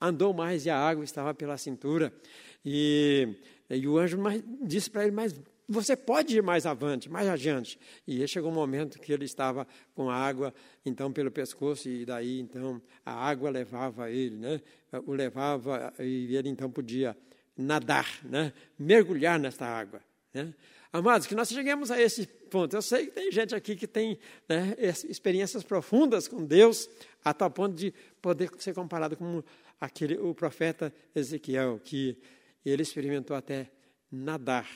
andou 0.00 0.32
mais 0.32 0.64
e 0.66 0.70
a 0.70 0.78
água 0.78 1.04
estava 1.04 1.34
pela 1.34 1.58
cintura. 1.58 2.12
E, 2.64 3.36
e 3.68 3.86
o 3.88 3.98
anjo 3.98 4.18
mais, 4.18 4.42
disse 4.62 4.88
para 4.88 5.02
ele: 5.02 5.12
mas 5.12 5.34
você 5.68 5.96
pode 5.96 6.36
ir 6.36 6.42
mais 6.42 6.64
avante, 6.64 7.10
mais 7.10 7.28
adiante. 7.28 7.78
E 8.06 8.26
chegou 8.28 8.50
um 8.50 8.54
momento 8.54 9.00
que 9.00 9.12
ele 9.12 9.24
estava 9.24 9.66
com 9.94 10.08
água, 10.08 10.54
então, 10.84 11.12
pelo 11.12 11.30
pescoço, 11.30 11.88
e 11.88 12.04
daí, 12.04 12.40
então, 12.40 12.80
a 13.04 13.12
água 13.12 13.50
levava 13.50 14.10
ele, 14.10 14.36
né? 14.36 14.60
O 15.04 15.12
levava, 15.12 15.92
e 15.98 16.36
ele, 16.36 16.48
então, 16.48 16.70
podia 16.70 17.16
nadar, 17.56 18.20
né? 18.24 18.52
Mergulhar 18.78 19.38
nessa 19.38 19.64
água, 19.64 20.00
né? 20.32 20.52
Amados, 20.92 21.26
que 21.26 21.34
nós 21.34 21.48
cheguemos 21.48 21.90
a 21.90 22.00
esse 22.00 22.26
ponto. 22.26 22.74
Eu 22.74 22.80
sei 22.80 23.06
que 23.06 23.12
tem 23.12 23.30
gente 23.30 23.54
aqui 23.54 23.76
que 23.76 23.86
tem 23.86 24.18
né, 24.48 24.74
experiências 24.78 25.62
profundas 25.62 26.26
com 26.26 26.44
Deus, 26.44 26.88
a 27.22 27.34
tal 27.34 27.50
ponto 27.50 27.74
de 27.74 27.92
poder 28.22 28.50
ser 28.58 28.72
comparado 28.72 29.16
com 29.16 29.42
aquele, 29.80 30.16
o 30.16 30.34
profeta 30.34 30.92
Ezequiel, 31.14 31.80
que 31.84 32.16
ele 32.64 32.82
experimentou 32.82 33.36
até 33.36 33.70
nadar 34.10 34.68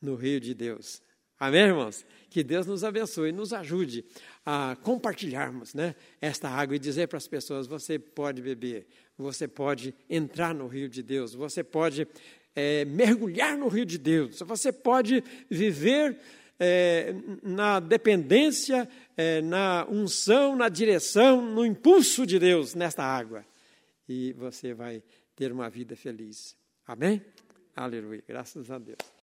no 0.00 0.16
rio 0.16 0.40
de 0.40 0.52
Deus. 0.52 1.00
Amém, 1.38 1.62
irmãos? 1.62 2.04
Que 2.30 2.44
Deus 2.44 2.66
nos 2.66 2.84
abençoe 2.84 3.30
e 3.30 3.32
nos 3.32 3.52
ajude 3.52 4.04
a 4.46 4.76
compartilharmos 4.82 5.74
né, 5.74 5.94
esta 6.20 6.48
água 6.48 6.76
e 6.76 6.78
dizer 6.78 7.08
para 7.08 7.18
as 7.18 7.26
pessoas: 7.26 7.66
você 7.66 7.98
pode 7.98 8.40
beber, 8.40 8.86
você 9.16 9.46
pode 9.46 9.94
entrar 10.08 10.54
no 10.54 10.66
rio 10.66 10.88
de 10.88 11.02
Deus, 11.02 11.34
você 11.34 11.62
pode 11.62 12.06
é, 12.54 12.84
mergulhar 12.84 13.56
no 13.56 13.68
rio 13.68 13.84
de 13.84 13.98
Deus, 13.98 14.40
você 14.40 14.72
pode 14.72 15.22
viver 15.50 16.18
é, 16.58 17.14
na 17.42 17.80
dependência, 17.80 18.88
é, 19.16 19.40
na 19.40 19.86
unção, 19.90 20.54
na 20.54 20.68
direção, 20.68 21.42
no 21.42 21.66
impulso 21.66 22.24
de 22.26 22.38
Deus 22.38 22.74
nesta 22.74 23.02
água. 23.02 23.44
E 24.08 24.32
você 24.34 24.74
vai 24.74 25.02
ter 25.34 25.50
uma 25.50 25.68
vida 25.68 25.96
feliz. 25.96 26.56
Amém? 26.86 27.22
Aleluia. 27.74 28.22
Graças 28.26 28.70
a 28.70 28.78
Deus. 28.78 28.98